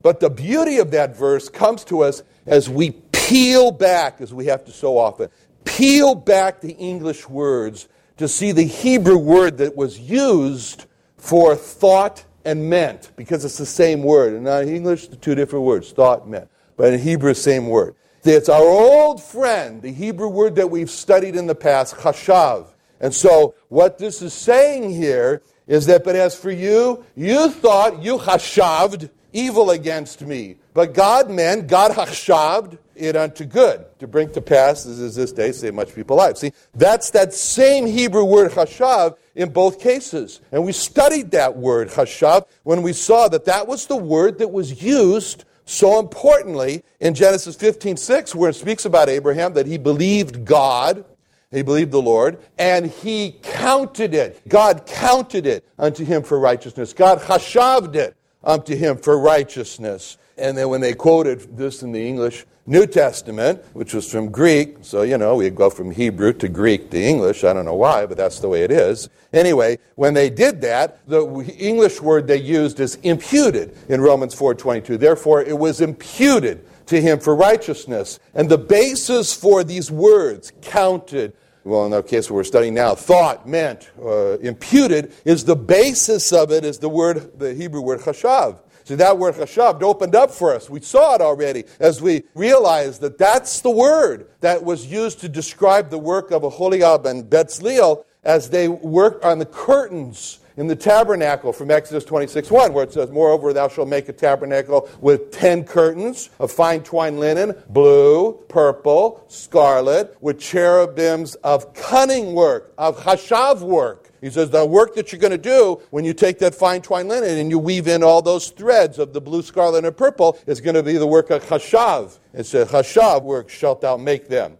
But 0.00 0.20
the 0.20 0.30
beauty 0.30 0.78
of 0.78 0.92
that 0.92 1.16
verse 1.16 1.48
comes 1.48 1.84
to 1.86 2.02
us 2.02 2.22
as 2.46 2.68
we 2.68 2.92
peel 3.12 3.72
back, 3.72 4.20
as 4.20 4.32
we 4.32 4.46
have 4.46 4.64
to 4.66 4.72
so 4.72 4.96
often, 4.96 5.28
peel 5.64 6.14
back 6.14 6.60
the 6.60 6.72
English 6.72 7.28
words 7.28 7.88
to 8.18 8.28
see 8.28 8.52
the 8.52 8.64
Hebrew 8.64 9.16
word 9.16 9.58
that 9.58 9.76
was 9.76 9.98
used 9.98 10.84
for 11.16 11.56
thought 11.56 12.24
and 12.44 12.68
meant, 12.68 13.10
because 13.16 13.44
it's 13.44 13.58
the 13.58 13.66
same 13.66 14.02
word. 14.02 14.34
And 14.34 14.46
in 14.46 14.74
English, 14.74 15.08
the 15.08 15.16
two 15.16 15.34
different 15.34 15.64
words, 15.64 15.90
thought, 15.92 16.28
meant. 16.28 16.48
But 16.76 16.92
in 16.92 17.00
Hebrew, 17.00 17.34
same 17.34 17.68
word. 17.68 17.94
It's 18.24 18.48
our 18.48 18.62
old 18.62 19.22
friend, 19.22 19.80
the 19.80 19.92
Hebrew 19.92 20.28
word 20.28 20.56
that 20.56 20.70
we've 20.70 20.90
studied 20.90 21.36
in 21.36 21.46
the 21.46 21.54
past, 21.54 21.96
chashav. 21.96 22.66
And 23.00 23.14
so, 23.14 23.54
what 23.68 23.98
this 23.98 24.22
is 24.22 24.34
saying 24.34 24.90
here 24.90 25.42
is 25.66 25.86
that, 25.86 26.04
but 26.04 26.16
as 26.16 26.34
for 26.34 26.50
you, 26.50 27.04
you 27.14 27.50
thought, 27.50 28.02
you 28.02 28.18
chashaved, 28.18 29.10
evil 29.32 29.70
against 29.70 30.22
me. 30.22 30.56
But 30.78 30.94
God 30.94 31.28
meant, 31.28 31.66
God 31.66 31.90
hachshaved 31.90 32.78
it 32.94 33.16
unto 33.16 33.44
good, 33.44 33.84
to 33.98 34.06
bring 34.06 34.30
to 34.30 34.40
pass, 34.40 34.86
as 34.86 35.00
is 35.00 35.16
this 35.16 35.32
day, 35.32 35.50
save 35.50 35.74
much 35.74 35.92
people 35.92 36.14
alive. 36.14 36.38
See, 36.38 36.52
that's 36.72 37.10
that 37.10 37.34
same 37.34 37.84
Hebrew 37.84 38.22
word 38.22 38.52
hashav 38.52 39.16
in 39.34 39.50
both 39.50 39.80
cases. 39.80 40.40
And 40.52 40.64
we 40.64 40.70
studied 40.70 41.32
that 41.32 41.56
word 41.56 41.88
hashav 41.88 42.46
when 42.62 42.82
we 42.82 42.92
saw 42.92 43.26
that 43.26 43.44
that 43.46 43.66
was 43.66 43.86
the 43.86 43.96
word 43.96 44.38
that 44.38 44.52
was 44.52 44.80
used 44.80 45.44
so 45.64 45.98
importantly 45.98 46.84
in 47.00 47.12
Genesis 47.12 47.56
15 47.56 47.96
6, 47.96 48.36
where 48.36 48.50
it 48.50 48.54
speaks 48.54 48.84
about 48.84 49.08
Abraham 49.08 49.54
that 49.54 49.66
he 49.66 49.78
believed 49.78 50.44
God 50.44 51.04
he 51.50 51.62
believed 51.62 51.92
the 51.92 52.02
Lord, 52.02 52.38
and 52.58 52.86
he 52.86 53.36
counted 53.42 54.12
it. 54.12 54.46
God 54.48 54.84
counted 54.84 55.46
it 55.46 55.66
unto 55.78 56.04
him 56.04 56.22
for 56.22 56.38
righteousness. 56.38 56.92
God 56.92 57.20
hashaved 57.20 57.94
it 57.94 58.17
unto 58.48 58.74
him 58.74 58.96
for 58.96 59.18
righteousness. 59.18 60.16
And 60.38 60.56
then 60.56 60.70
when 60.70 60.80
they 60.80 60.94
quoted 60.94 61.56
this 61.56 61.82
in 61.82 61.92
the 61.92 62.08
English 62.08 62.46
New 62.66 62.86
Testament, 62.86 63.62
which 63.72 63.94
was 63.94 64.10
from 64.10 64.30
Greek, 64.30 64.78
so 64.82 65.02
you 65.02 65.18
know, 65.18 65.36
we 65.36 65.50
go 65.50 65.70
from 65.70 65.90
Hebrew 65.90 66.32
to 66.34 66.48
Greek 66.48 66.90
to 66.90 67.00
English. 67.00 67.44
I 67.44 67.52
don't 67.52 67.64
know 67.64 67.74
why, 67.74 68.06
but 68.06 68.16
that's 68.16 68.40
the 68.40 68.48
way 68.48 68.62
it 68.62 68.70
is. 68.70 69.08
Anyway, 69.32 69.78
when 69.96 70.14
they 70.14 70.30
did 70.30 70.60
that, 70.62 71.06
the 71.06 71.24
English 71.58 72.00
word 72.00 72.26
they 72.26 72.40
used 72.40 72.80
is 72.80 72.96
imputed 72.96 73.76
in 73.88 74.00
Romans 74.00 74.34
4:22. 74.34 74.98
Therefore, 74.98 75.42
it 75.42 75.58
was 75.58 75.80
imputed 75.80 76.64
to 76.86 77.00
him 77.00 77.18
for 77.18 77.34
righteousness. 77.34 78.18
And 78.34 78.48
the 78.48 78.58
basis 78.58 79.34
for 79.34 79.62
these 79.62 79.90
words, 79.90 80.52
counted, 80.62 81.34
well, 81.64 81.84
in 81.84 81.90
the 81.90 82.02
case 82.02 82.30
we're 82.30 82.44
studying 82.44 82.74
now, 82.74 82.94
thought, 82.94 83.48
meant, 83.48 83.90
uh, 84.02 84.38
imputed, 84.38 85.12
is 85.24 85.44
the 85.44 85.56
basis 85.56 86.32
of 86.32 86.50
it 86.50 86.64
is 86.64 86.78
the 86.78 86.88
word, 86.88 87.38
the 87.38 87.54
Hebrew 87.54 87.80
word 87.80 88.00
chashav. 88.00 88.60
See, 88.84 88.94
that 88.94 89.18
word 89.18 89.34
chashav 89.34 89.82
opened 89.82 90.14
up 90.14 90.30
for 90.30 90.54
us. 90.54 90.70
We 90.70 90.80
saw 90.80 91.14
it 91.14 91.20
already 91.20 91.64
as 91.78 92.00
we 92.00 92.22
realized 92.34 93.02
that 93.02 93.18
that's 93.18 93.60
the 93.60 93.70
word 93.70 94.28
that 94.40 94.64
was 94.64 94.86
used 94.86 95.20
to 95.20 95.28
describe 95.28 95.90
the 95.90 95.98
work 95.98 96.30
of 96.30 96.42
Aholiab 96.42 97.04
and 97.04 97.24
Betzalel 97.24 98.04
as 98.24 98.50
they 98.50 98.68
worked 98.68 99.24
on 99.24 99.38
the 99.38 99.46
curtains 99.46 100.38
in 100.58 100.66
the 100.66 100.76
tabernacle 100.76 101.52
from 101.52 101.70
Exodus 101.70 102.04
26 102.04 102.50
1, 102.50 102.72
where 102.72 102.82
it 102.82 102.92
says, 102.92 103.10
Moreover, 103.10 103.52
thou 103.52 103.68
shalt 103.68 103.88
make 103.88 104.08
a 104.08 104.12
tabernacle 104.12 104.88
with 105.00 105.30
ten 105.30 105.62
curtains 105.62 106.30
of 106.40 106.50
fine 106.50 106.82
twined 106.82 107.20
linen, 107.20 107.54
blue, 107.68 108.32
purple, 108.48 109.24
scarlet, 109.28 110.16
with 110.20 110.40
cherubims 110.40 111.36
of 111.36 111.72
cunning 111.74 112.34
work, 112.34 112.74
of 112.76 112.98
hashav 113.04 113.60
work. 113.60 114.10
He 114.20 114.30
says, 114.30 114.50
The 114.50 114.66
work 114.66 114.96
that 114.96 115.12
you're 115.12 115.20
going 115.20 115.30
to 115.30 115.38
do 115.38 115.80
when 115.90 116.04
you 116.04 116.12
take 116.12 116.40
that 116.40 116.56
fine 116.56 116.82
twined 116.82 117.08
linen 117.08 117.38
and 117.38 117.50
you 117.50 117.60
weave 117.60 117.86
in 117.86 118.02
all 118.02 118.20
those 118.20 118.50
threads 118.50 118.98
of 118.98 119.12
the 119.12 119.20
blue, 119.20 119.42
scarlet, 119.42 119.84
and 119.84 119.96
purple 119.96 120.38
is 120.48 120.60
going 120.60 120.74
to 120.74 120.82
be 120.82 120.94
the 120.94 121.06
work 121.06 121.30
of 121.30 121.44
hashav. 121.44 122.18
It 122.34 122.46
says, 122.46 122.68
Hashav 122.72 123.22
work 123.22 123.48
shalt 123.48 123.80
thou 123.80 123.96
make 123.96 124.28
them. 124.28 124.58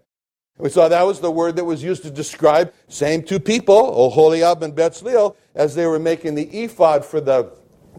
We 0.58 0.70
saw 0.70 0.88
that 0.88 1.06
was 1.06 1.20
the 1.20 1.30
word 1.30 1.54
that 1.56 1.64
was 1.64 1.84
used 1.84 2.02
to 2.02 2.10
describe 2.10 2.72
same 2.88 3.22
two 3.22 3.38
people, 3.38 3.76
Oholiab 3.76 4.62
and 4.62 4.74
Betzalel, 4.74 5.36
as 5.54 5.76
they 5.76 5.86
were 5.86 6.00
making 6.00 6.34
the 6.34 6.46
ephod 6.46 7.04
for 7.04 7.20
the 7.20 7.52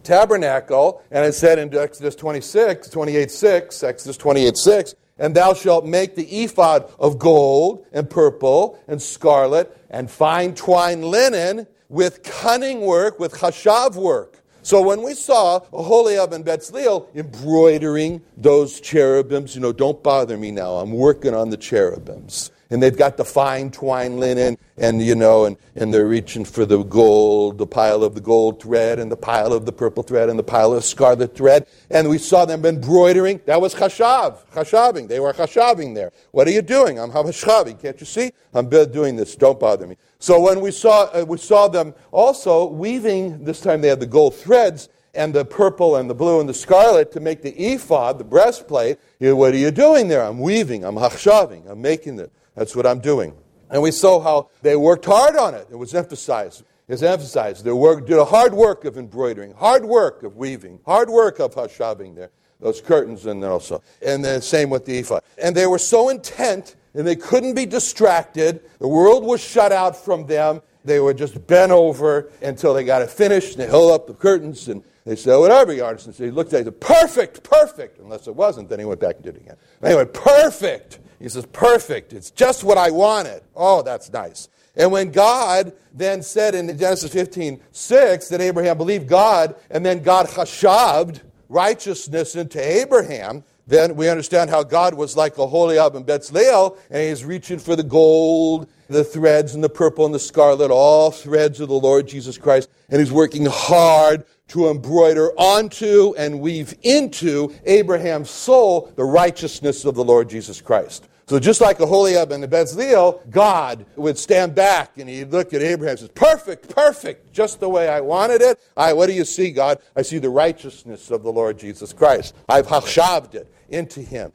tabernacle. 0.04 1.02
And 1.10 1.26
it 1.26 1.34
said 1.34 1.58
in 1.58 1.76
Exodus 1.76 2.16
26, 2.16 2.90
28, 2.90 3.32
6, 3.32 3.84
Exodus 3.84 4.18
28, 4.18 4.58
6, 4.58 4.96
and 5.18 5.36
thou 5.36 5.54
shalt 5.54 5.86
make 5.86 6.16
the 6.16 6.26
ephod 6.44 6.92
of 7.00 7.18
gold 7.18 7.86
and 7.94 8.10
purple 8.10 8.78
and 8.88 9.02
scarlet 9.02 9.76
and 9.90 10.12
fine 10.12 10.54
twined 10.54 11.06
linen 11.06 11.66
with 11.88 12.24
cunning 12.24 12.82
work, 12.82 13.20
with 13.20 13.34
chashav 13.34 13.96
work. 13.96 14.44
So 14.62 14.82
when 14.82 15.02
we 15.02 15.14
saw 15.14 15.60
Oholiab 15.72 16.34
and 16.34 16.46
Betzalel 16.46 17.08
embroidering 17.16 18.22
those 18.38 18.82
cherubims, 18.82 19.56
you 19.56 19.62
know, 19.62 19.72
don't 19.72 20.02
bother 20.04 20.38
me 20.38 20.52
now. 20.52 20.74
I'm 20.74 20.92
working 20.92 21.34
on 21.34 21.50
the 21.50 21.58
cherubims. 21.58 22.52
And 22.72 22.84
they've 22.84 22.96
got 22.96 23.18
the 23.18 23.26
fine 23.26 23.72
twine 23.72 24.20
linen, 24.20 24.58
and 24.78 25.02
you 25.02 25.16
know, 25.16 25.46
and, 25.46 25.58
and 25.76 25.92
they're 25.92 26.08
reaching 26.08 26.46
for 26.46 26.66
the 26.66 26.84
gold, 26.84 27.58
the 27.58 27.66
pile 27.66 28.04
of 28.04 28.14
the 28.14 28.22
gold 28.22 28.62
thread, 28.62 29.00
and 29.00 29.12
the 29.12 29.18
pile 29.18 29.54
of 29.54 29.66
the 29.66 29.72
purple 29.72 30.04
thread, 30.04 30.30
and 30.30 30.38
the 30.38 30.44
pile 30.44 30.74
of 30.74 30.84
scarlet 30.84 31.36
thread. 31.36 31.66
And 31.90 32.08
we 32.10 32.20
saw 32.20 32.46
them 32.46 32.64
embroidering. 32.66 33.42
That 33.46 33.60
was 33.60 33.74
chashav, 33.74 34.46
chashaving. 34.54 35.08
They 35.08 35.20
were 35.20 35.34
chashaving 35.34 35.96
there. 35.96 36.12
What 36.32 36.48
are 36.48 36.52
you 36.52 36.62
doing? 36.62 37.00
I'm 37.00 37.12
chashaving. 37.12 37.82
Can't 37.82 38.00
you 38.00 38.06
see? 38.06 38.32
I'm 38.54 38.70
doing 38.70 39.16
this. 39.16 39.36
Don't 39.36 39.60
bother 39.60 39.88
me. 39.88 39.98
So 40.20 40.40
when 40.40 40.60
we 40.62 40.72
saw, 40.72 41.06
uh, 41.06 41.26
we 41.28 41.38
saw 41.38 41.70
them 41.70 41.96
also 42.12 42.68
weaving, 42.68 43.46
this 43.46 43.62
time 43.62 43.82
they 43.82 43.88
had 43.88 44.00
the 44.00 44.06
gold 44.06 44.36
threads 44.36 44.90
and 45.16 45.34
the 45.34 45.46
purple 45.46 45.96
and 45.96 46.10
the 46.10 46.14
blue 46.14 46.40
and 46.40 46.48
the 46.48 46.54
scarlet 46.54 47.12
to 47.14 47.20
make 47.20 47.42
the 47.42 47.52
ephod, 47.52 48.20
the 48.20 48.24
breastplate. 48.24 49.00
What 49.20 49.54
are 49.54 49.58
you 49.58 49.72
doing 49.72 50.08
there? 50.08 50.24
I'm 50.24 50.40
weaving, 50.40 50.84
I'm 50.84 50.96
hachshaving, 50.96 51.70
I'm 51.70 51.82
making 51.82 52.20
it. 52.20 52.32
That's 52.60 52.76
what 52.76 52.86
I'm 52.86 53.00
doing. 53.00 53.34
And 53.70 53.82
we 53.82 53.92
saw 53.92 54.20
how 54.20 54.50
they 54.64 54.76
worked 54.76 55.06
hard 55.06 55.38
on 55.38 55.54
it. 55.54 55.68
It 55.72 55.78
was 55.78 55.96
emphasized. 55.96 56.66
It's 56.90 57.02
emphasized. 57.02 57.64
They 57.64 57.72
work, 57.72 58.06
did 58.06 58.18
a 58.18 58.26
hard 58.26 58.54
work 58.54 58.84
of 58.84 58.98
embroidering, 58.98 59.54
hard 59.54 59.86
work 59.86 60.24
of 60.24 60.36
weaving, 60.36 60.82
hard 60.86 61.10
work 61.10 61.40
of 61.40 61.56
hachshaving 61.56 62.16
there. 62.16 62.32
Those 62.60 62.82
curtains 62.82 63.26
and 63.26 63.42
also. 63.46 63.82
And 64.02 64.26
the 64.26 64.42
same 64.42 64.70
with 64.70 64.84
the 64.84 64.98
ephod. 64.98 65.24
And 65.42 65.56
they 65.56 65.68
were 65.68 65.78
so 65.78 66.10
intent 66.10 66.76
and 66.94 67.08
they 67.08 67.16
couldn't 67.16 67.54
be 67.54 67.66
distracted. 67.66 68.70
The 68.80 68.90
world 68.90 69.24
was 69.24 69.40
shut 69.40 69.72
out 69.72 69.96
from 69.96 70.26
them. 70.26 70.62
They 70.84 71.00
were 71.00 71.14
just 71.14 71.48
bent 71.48 71.72
over 71.72 72.30
until 72.42 72.74
they 72.74 72.84
got 72.84 73.02
it 73.02 73.10
finished. 73.10 73.54
And 73.54 73.64
they 73.64 73.68
held 73.68 73.94
up 73.94 74.06
the 74.06 74.14
curtains 74.14 74.68
and 74.68 74.84
they 75.06 75.16
said, 75.16 75.34
oh, 75.34 75.40
whatever 75.40 75.72
you 75.72 75.86
artist. 75.86 76.08
And 76.08 76.16
he 76.18 76.30
looked 76.30 76.52
at 76.52 76.60
it, 76.60 76.64
said, 76.66 76.82
perfect, 76.82 77.42
perfect. 77.42 78.00
Unless 78.00 78.28
it 78.28 78.36
wasn't, 78.36 78.68
then 78.68 78.80
he 78.80 78.86
went 78.86 79.00
back 79.00 79.16
and 79.16 79.24
did 79.24 79.38
it 79.38 79.44
again. 79.44 79.56
Anyway, 79.82 80.04
perfect. 80.04 81.00
He 81.20 81.30
says, 81.30 81.46
perfect. 81.48 82.14
It's 82.14 82.32
just 82.32 82.64
what 82.64 82.78
I 82.78 82.92
wanted. 82.92 83.44
Oh, 83.56 83.82
that's 83.82 84.12
nice. 84.12 84.48
And 84.76 84.92
when 84.92 85.12
God 85.12 85.74
then 85.94 86.22
said 86.22 86.56
in 86.56 86.68
Genesis 86.78 87.12
15, 87.12 87.60
6 87.72 88.30
that 88.30 88.40
Abraham 88.40 88.78
believed 88.78 89.08
God, 89.08 89.56
and 89.70 89.86
then 89.86 90.02
God 90.02 90.28
hashaved 90.28 91.22
righteousness 91.50 92.36
into 92.36 92.60
Abraham, 92.60 93.44
then 93.68 93.96
we 93.96 94.08
understand 94.08 94.50
how 94.50 94.64
God 94.64 94.94
was 94.94 95.18
like 95.18 95.38
Aholiab 95.38 95.96
and 95.96 96.06
Betzalel, 96.06 96.78
and 96.90 97.04
he's 97.04 97.26
reaching 97.26 97.60
for 97.60 97.76
the 97.76 97.84
gold, 97.84 98.70
the 98.88 99.04
threads, 99.04 99.54
and 99.54 99.64
the 99.64 99.70
purple 99.70 100.06
and 100.06 100.16
the 100.16 100.20
scarlet, 100.20 100.72
all 100.72 101.12
threads 101.12 101.60
of 101.60 101.68
the 101.68 101.76
Lord 101.76 102.08
Jesus 102.08 102.38
Christ, 102.38 102.70
and 102.90 103.00
he's 103.00 103.12
working 103.12 103.46
hard 103.46 104.26
to 104.48 104.70
embroider 104.70 105.32
onto 105.38 106.16
and 106.18 106.40
weave 106.40 106.74
into 106.82 107.54
Abraham's 107.66 108.30
soul 108.30 108.92
the 108.96 109.04
righteousness 109.04 109.86
of 109.86 109.94
the 109.94 110.04
Lord 110.04 110.30
Jesus 110.30 110.62
Christ. 110.62 111.09
So 111.30 111.38
just 111.38 111.62
like 111.62 111.80
Aholiab 111.80 112.32
and 112.32 112.44
Bezalel, 112.46 113.30
God 113.30 113.86
would 113.96 114.18
stand 114.18 114.56
back 114.56 114.98
and 114.98 115.08
he'd 115.08 115.30
look 115.30 115.54
at 115.54 115.62
Abraham 115.62 115.92
and 115.92 116.00
says, 116.00 116.10
perfect, 116.10 116.74
perfect, 116.76 117.32
just 117.32 117.60
the 117.60 117.70
way 117.70 117.88
I 117.88 118.02
wanted 118.02 118.42
it. 118.42 118.60
I, 118.76 118.94
what 118.94 119.06
do 119.06 119.14
you 119.14 119.24
see, 119.24 119.52
God? 119.52 119.78
I 119.96 120.02
see 120.02 120.18
the 120.18 120.32
righteousness 120.32 121.12
of 121.12 121.22
the 121.22 121.32
Lord 121.32 121.60
Jesus 121.60 121.94
Christ. 121.94 122.34
I've 122.50 122.66
hashaved 122.66 123.36
it 123.36 123.54
into 123.70 124.02
him. 124.02 124.32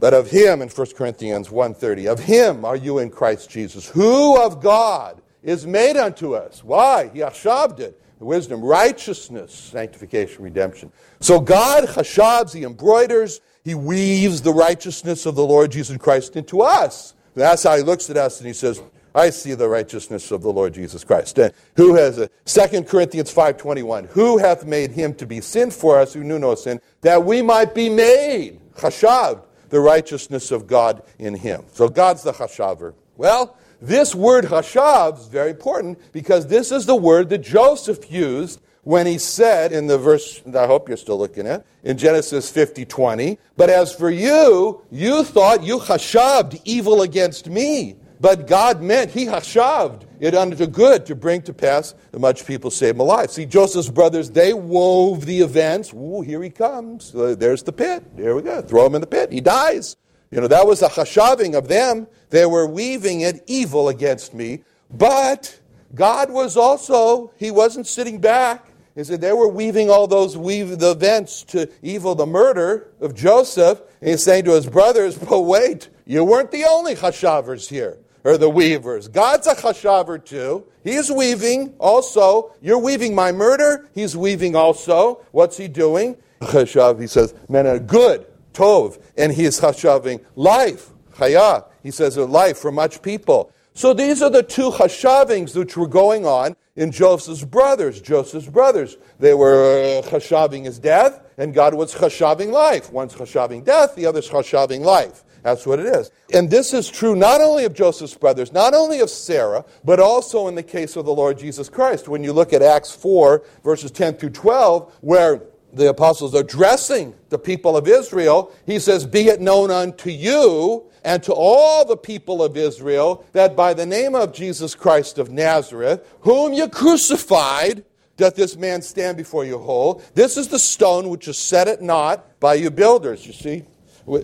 But 0.00 0.14
of 0.14 0.32
him, 0.32 0.62
in 0.62 0.68
1 0.68 0.86
Corinthians 0.96 1.48
1.30, 1.48 2.10
of 2.10 2.18
him 2.18 2.64
are 2.64 2.74
you 2.74 2.98
in 2.98 3.10
Christ 3.10 3.48
Jesus, 3.48 3.88
who 3.88 4.36
of 4.36 4.60
God 4.60 5.22
is 5.44 5.64
made 5.64 5.96
unto 5.96 6.34
us. 6.34 6.64
Why? 6.64 7.08
He 7.14 7.20
hashaved 7.20 7.78
it. 7.78 8.02
Wisdom, 8.18 8.62
righteousness, 8.62 9.52
sanctification, 9.52 10.42
redemption. 10.42 10.92
So 11.20 11.40
God 11.40 11.84
hashavs, 11.84 12.52
he 12.52 12.64
embroiders, 12.64 13.40
he 13.64 13.74
weaves 13.74 14.42
the 14.42 14.52
righteousness 14.52 15.26
of 15.26 15.34
the 15.34 15.44
Lord 15.44 15.70
Jesus 15.70 15.96
Christ 15.96 16.36
into 16.36 16.62
us. 16.62 17.14
That's 17.34 17.62
how 17.62 17.76
he 17.76 17.82
looks 17.82 18.10
at 18.10 18.16
us 18.16 18.38
and 18.38 18.46
he 18.46 18.52
says, 18.52 18.82
I 19.14 19.30
see 19.30 19.54
the 19.54 19.68
righteousness 19.68 20.30
of 20.30 20.42
the 20.42 20.52
Lord 20.52 20.74
Jesus 20.74 21.04
Christ. 21.04 21.38
And 21.38 21.52
who 21.76 21.94
has 21.94 22.18
a 22.18 22.28
2 22.46 22.84
Corinthians 22.84 23.32
5.21, 23.32 24.08
who 24.08 24.38
hath 24.38 24.64
made 24.64 24.90
him 24.90 25.14
to 25.14 25.26
be 25.26 25.40
sin 25.40 25.70
for 25.70 25.98
us 25.98 26.14
who 26.14 26.24
knew 26.24 26.38
no 26.38 26.54
sin, 26.54 26.80
that 27.02 27.22
we 27.22 27.42
might 27.42 27.74
be 27.74 27.90
made, 27.90 28.60
chashav, 28.74 29.42
the 29.68 29.80
righteousness 29.80 30.50
of 30.50 30.66
God 30.66 31.02
in 31.18 31.34
him. 31.34 31.64
So 31.72 31.88
God's 31.88 32.22
the 32.22 32.32
chashaver. 32.32 32.94
Well, 33.16 33.56
this 33.80 34.14
word 34.14 34.44
hashav 34.44 35.18
is 35.18 35.26
very 35.26 35.50
important 35.50 35.98
because 36.12 36.46
this 36.46 36.72
is 36.72 36.86
the 36.86 36.96
word 36.96 37.28
that 37.30 37.38
Joseph 37.38 38.10
used 38.10 38.60
when 38.84 39.06
he 39.06 39.18
said 39.18 39.72
in 39.72 39.86
the 39.86 39.98
verse 39.98 40.42
I 40.46 40.66
hope 40.66 40.88
you're 40.88 40.96
still 40.96 41.18
looking 41.18 41.46
at, 41.46 41.64
in 41.84 41.98
Genesis 41.98 42.50
50 42.50 42.84
20, 42.84 43.38
but 43.56 43.70
as 43.70 43.94
for 43.94 44.10
you, 44.10 44.82
you 44.90 45.24
thought 45.24 45.62
you 45.62 45.78
hashaved 45.78 46.60
evil 46.64 47.02
against 47.02 47.48
me. 47.48 47.96
But 48.20 48.46
God 48.46 48.80
meant 48.80 49.10
he 49.10 49.26
hashaved 49.26 50.02
it 50.20 50.32
unto 50.36 50.68
good 50.68 51.06
to 51.06 51.16
bring 51.16 51.42
to 51.42 51.52
pass 51.52 51.92
the 52.12 52.20
much 52.20 52.46
people 52.46 52.70
saved 52.70 53.00
alive. 53.00 53.32
See, 53.32 53.46
Joseph's 53.46 53.90
brothers, 53.90 54.30
they 54.30 54.54
wove 54.54 55.26
the 55.26 55.40
events. 55.40 55.92
Ooh, 55.92 56.20
here 56.20 56.40
he 56.40 56.48
comes. 56.48 57.12
Uh, 57.12 57.34
there's 57.36 57.64
the 57.64 57.72
pit. 57.72 58.16
There 58.16 58.36
we 58.36 58.42
go. 58.42 58.62
Throw 58.62 58.86
him 58.86 58.94
in 58.94 59.00
the 59.00 59.08
pit. 59.08 59.32
He 59.32 59.40
dies. 59.40 59.96
You 60.30 60.40
know, 60.40 60.46
that 60.46 60.64
was 60.64 60.82
a 60.82 60.88
hashaving 60.88 61.56
of 61.56 61.66
them. 61.66 62.06
They 62.30 62.46
were 62.46 62.64
weaving 62.64 63.22
it 63.22 63.42
evil 63.48 63.88
against 63.88 64.34
me. 64.34 64.62
But 64.88 65.58
God 65.92 66.30
was 66.30 66.56
also, 66.56 67.32
he 67.36 67.50
wasn't 67.50 67.88
sitting 67.88 68.20
back 68.20 68.64
He 68.94 69.04
said 69.04 69.20
they 69.20 69.32
were 69.32 69.48
weaving 69.48 69.88
all 69.90 70.06
those 70.06 70.36
weave 70.36 70.78
the 70.78 70.90
events 70.90 71.42
to 71.44 71.70
evil, 71.82 72.14
the 72.14 72.26
murder 72.26 72.92
of 73.00 73.14
Joseph. 73.14 73.80
And 74.00 74.10
he's 74.10 74.22
saying 74.22 74.44
to 74.44 74.52
his 74.52 74.66
brothers, 74.66 75.16
but 75.16 75.40
wait, 75.40 75.88
you 76.06 76.24
weren't 76.24 76.50
the 76.50 76.64
only 76.64 76.94
chashavers 76.94 77.68
here, 77.68 77.98
or 78.24 78.36
the 78.36 78.50
weavers. 78.50 79.08
God's 79.08 79.46
a 79.46 79.54
chashaver 79.54 80.22
too. 80.22 80.66
He's 80.84 81.10
weaving 81.10 81.74
also. 81.78 82.54
You're 82.60 82.78
weaving 82.78 83.14
my 83.14 83.32
murder. 83.32 83.88
He's 83.94 84.16
weaving 84.16 84.56
also. 84.56 85.24
What's 85.30 85.56
he 85.56 85.68
doing? 85.68 86.16
Chashav, 86.40 87.00
he 87.00 87.06
says, 87.06 87.34
men 87.48 87.66
are 87.66 87.78
good, 87.78 88.26
tov. 88.52 89.00
And 89.16 89.32
he 89.32 89.44
is 89.44 89.60
chashaving 89.60 90.24
life, 90.34 90.90
chaya. 91.14 91.64
He 91.82 91.90
says, 91.90 92.16
a 92.16 92.24
life 92.24 92.58
for 92.58 92.72
much 92.72 93.00
people. 93.00 93.52
So 93.74 93.94
these 93.94 94.20
are 94.22 94.30
the 94.30 94.42
two 94.42 94.70
chashavings 94.70 95.56
which 95.56 95.76
were 95.76 95.86
going 95.88 96.26
on 96.26 96.56
in 96.76 96.92
Joseph's 96.92 97.44
brothers. 97.44 98.00
Joseph's 98.00 98.48
brothers. 98.48 98.96
They 99.18 99.34
were 99.34 99.80
uh, 99.80 100.08
chashaving 100.08 100.64
his 100.64 100.78
death, 100.78 101.20
and 101.38 101.54
God 101.54 101.74
was 101.74 101.94
chashaving 101.94 102.50
life. 102.50 102.92
One's 102.92 103.14
chashaving 103.14 103.64
death, 103.64 103.94
the 103.94 104.06
other's 104.06 104.28
chashaving 104.28 104.80
life. 104.80 105.24
That's 105.42 105.66
what 105.66 105.80
it 105.80 105.86
is. 105.86 106.10
And 106.32 106.50
this 106.50 106.72
is 106.72 106.88
true 106.88 107.16
not 107.16 107.40
only 107.40 107.64
of 107.64 107.74
Joseph's 107.74 108.14
brothers, 108.14 108.52
not 108.52 108.74
only 108.74 109.00
of 109.00 109.10
Sarah, 109.10 109.64
but 109.84 109.98
also 109.98 110.46
in 110.46 110.54
the 110.54 110.62
case 110.62 110.94
of 110.94 111.04
the 111.04 111.12
Lord 111.12 111.38
Jesus 111.38 111.68
Christ. 111.68 112.08
When 112.08 112.22
you 112.22 112.32
look 112.32 112.52
at 112.52 112.62
Acts 112.62 112.94
4, 112.94 113.42
verses 113.64 113.90
10 113.90 114.14
through 114.14 114.30
12, 114.30 114.98
where 115.00 115.42
the 115.72 115.88
apostles 115.88 116.34
addressing 116.34 117.14
the 117.30 117.38
people 117.38 117.76
of 117.76 117.88
Israel, 117.88 118.52
he 118.66 118.78
says, 118.78 119.06
Be 119.06 119.28
it 119.28 119.40
known 119.40 119.70
unto 119.70 120.10
you 120.10 120.84
and 121.04 121.22
to 121.22 121.32
all 121.32 121.84
the 121.84 121.96
people 121.96 122.42
of 122.42 122.56
Israel 122.56 123.24
that 123.32 123.56
by 123.56 123.74
the 123.74 123.86
name 123.86 124.14
of 124.14 124.32
Jesus 124.32 124.74
Christ 124.74 125.18
of 125.18 125.30
Nazareth, 125.30 126.06
whom 126.20 126.52
you 126.52 126.68
crucified, 126.68 127.84
doth 128.16 128.36
this 128.36 128.56
man 128.56 128.82
stand 128.82 129.16
before 129.16 129.44
you 129.44 129.58
whole. 129.58 130.02
This 130.14 130.36
is 130.36 130.48
the 130.48 130.58
stone 130.58 131.08
which 131.08 131.26
is 131.28 131.38
set 131.38 131.66
at 131.66 131.82
naught 131.82 132.38
by 132.40 132.54
you 132.54 132.70
builders. 132.70 133.26
You 133.26 133.32
see? 133.32 133.64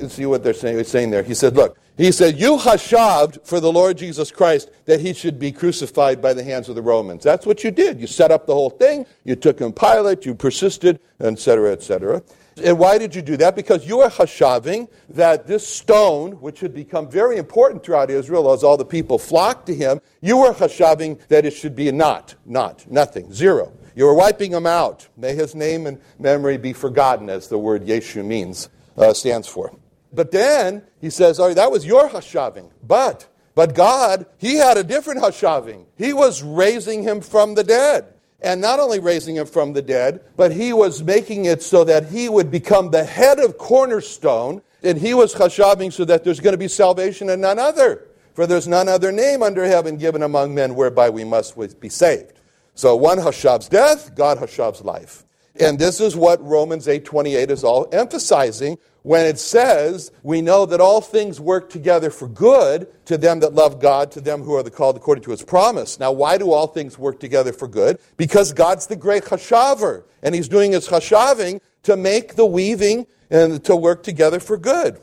See 0.08 0.26
what 0.26 0.42
they're 0.42 0.54
saying, 0.54 0.82
saying 0.84 1.10
there. 1.10 1.22
He 1.22 1.34
said, 1.34 1.54
Look, 1.54 1.78
he 1.98 2.12
said, 2.12 2.38
You 2.38 2.56
hashaved 2.56 3.44
for 3.44 3.58
the 3.58 3.72
Lord 3.72 3.98
Jesus 3.98 4.30
Christ 4.30 4.70
that 4.86 5.00
he 5.00 5.12
should 5.12 5.38
be 5.38 5.50
crucified 5.50 6.22
by 6.22 6.32
the 6.32 6.44
hands 6.44 6.68
of 6.68 6.76
the 6.76 6.82
Romans. 6.82 7.24
That's 7.24 7.44
what 7.44 7.64
you 7.64 7.72
did. 7.72 8.00
You 8.00 8.06
set 8.06 8.30
up 8.30 8.46
the 8.46 8.54
whole 8.54 8.70
thing, 8.70 9.04
you 9.24 9.34
took 9.34 9.58
him 9.58 9.72
Pilate, 9.72 10.24
you 10.24 10.34
persisted, 10.36 11.00
etc., 11.20 11.72
etc. 11.72 12.22
And 12.62 12.78
why 12.78 12.98
did 12.98 13.14
you 13.14 13.22
do 13.22 13.36
that? 13.38 13.56
Because 13.56 13.86
you 13.86 13.98
were 13.98 14.08
hashaving 14.08 14.88
that 15.10 15.46
this 15.46 15.66
stone, 15.66 16.32
which 16.40 16.60
had 16.60 16.72
become 16.74 17.10
very 17.10 17.36
important 17.36 17.82
throughout 17.82 18.10
Israel 18.10 18.52
as 18.52 18.62
all 18.64 18.76
the 18.76 18.84
people 18.84 19.18
flocked 19.18 19.66
to 19.66 19.74
him, 19.74 20.00
you 20.20 20.36
were 20.38 20.52
hashaving 20.52 21.18
that 21.28 21.44
it 21.44 21.52
should 21.52 21.74
be 21.74 21.90
not, 21.90 22.34
not, 22.46 22.90
nothing, 22.90 23.32
zero. 23.32 23.72
You 23.94 24.06
were 24.06 24.14
wiping 24.14 24.52
him 24.52 24.66
out. 24.66 25.08
May 25.16 25.34
his 25.34 25.54
name 25.54 25.86
and 25.86 26.00
memory 26.18 26.58
be 26.58 26.72
forgotten, 26.72 27.28
as 27.28 27.48
the 27.48 27.58
word 27.58 27.84
Yeshu 27.84 28.24
means, 28.24 28.68
uh, 28.96 29.12
stands 29.12 29.48
for. 29.48 29.77
But 30.12 30.30
then 30.30 30.82
he 31.00 31.10
says, 31.10 31.38
oh, 31.38 31.52
that 31.54 31.70
was 31.70 31.84
your 31.84 32.08
hashaving. 32.08 32.70
But, 32.86 33.28
but 33.54 33.74
God, 33.74 34.26
he 34.38 34.56
had 34.56 34.76
a 34.76 34.84
different 34.84 35.20
hashaving. 35.20 35.86
He 35.96 36.12
was 36.12 36.42
raising 36.42 37.02
him 37.02 37.20
from 37.20 37.54
the 37.54 37.64
dead 37.64 38.14
and 38.40 38.60
not 38.60 38.78
only 38.78 39.00
raising 39.00 39.36
him 39.36 39.46
from 39.46 39.72
the 39.72 39.82
dead, 39.82 40.20
but 40.36 40.52
he 40.52 40.72
was 40.72 41.02
making 41.02 41.44
it 41.46 41.62
so 41.62 41.84
that 41.84 42.06
he 42.06 42.28
would 42.28 42.50
become 42.50 42.90
the 42.90 43.04
head 43.04 43.40
of 43.40 43.58
cornerstone, 43.58 44.62
and 44.82 44.96
he 44.96 45.12
was 45.12 45.34
chashaving 45.34 45.92
so 45.92 46.04
that 46.04 46.22
there's 46.22 46.40
going 46.40 46.52
to 46.52 46.58
be 46.58 46.68
salvation 46.68 47.30
and 47.30 47.42
none 47.42 47.58
other. 47.58 48.06
For 48.34 48.46
there's 48.46 48.68
none 48.68 48.88
other 48.88 49.10
name 49.10 49.42
under 49.42 49.64
heaven 49.64 49.96
given 49.96 50.22
among 50.22 50.54
men 50.54 50.76
whereby 50.76 51.10
we 51.10 51.24
must 51.24 51.58
be 51.80 51.88
saved. 51.88 52.38
So 52.76 52.94
one 52.94 53.18
hashav's 53.18 53.68
death, 53.68 54.14
God 54.14 54.38
hashav's 54.38 54.82
life. 54.82 55.24
And 55.60 55.78
this 55.78 56.00
is 56.00 56.14
what 56.14 56.44
Romans 56.44 56.86
8:28 56.86 57.50
is 57.50 57.64
all 57.64 57.88
emphasizing 57.92 58.78
when 59.02 59.24
it 59.24 59.38
says, 59.38 60.10
We 60.22 60.42
know 60.42 60.66
that 60.66 60.80
all 60.80 61.00
things 61.00 61.40
work 61.40 61.70
together 61.70 62.10
for 62.10 62.28
good 62.28 62.88
to 63.06 63.16
them 63.16 63.40
that 63.40 63.54
love 63.54 63.80
God, 63.80 64.10
to 64.12 64.20
them 64.20 64.42
who 64.42 64.54
are 64.54 64.62
the 64.62 64.70
called 64.70 64.96
according 64.96 65.24
to 65.24 65.30
his 65.30 65.42
promise. 65.42 65.98
Now, 65.98 66.12
why 66.12 66.38
do 66.38 66.52
all 66.52 66.66
things 66.66 66.98
work 66.98 67.18
together 67.18 67.52
for 67.52 67.68
good? 67.68 67.98
Because 68.16 68.52
God's 68.52 68.86
the 68.86 68.96
great 68.96 69.24
chashaver, 69.24 70.04
and 70.22 70.34
he's 70.34 70.48
doing 70.48 70.72
his 70.72 70.88
chashaving 70.88 71.60
to 71.84 71.96
make 71.96 72.34
the 72.34 72.46
weaving 72.46 73.06
and 73.30 73.64
to 73.64 73.74
work 73.74 74.02
together 74.02 74.40
for 74.40 74.58
good. 74.58 75.00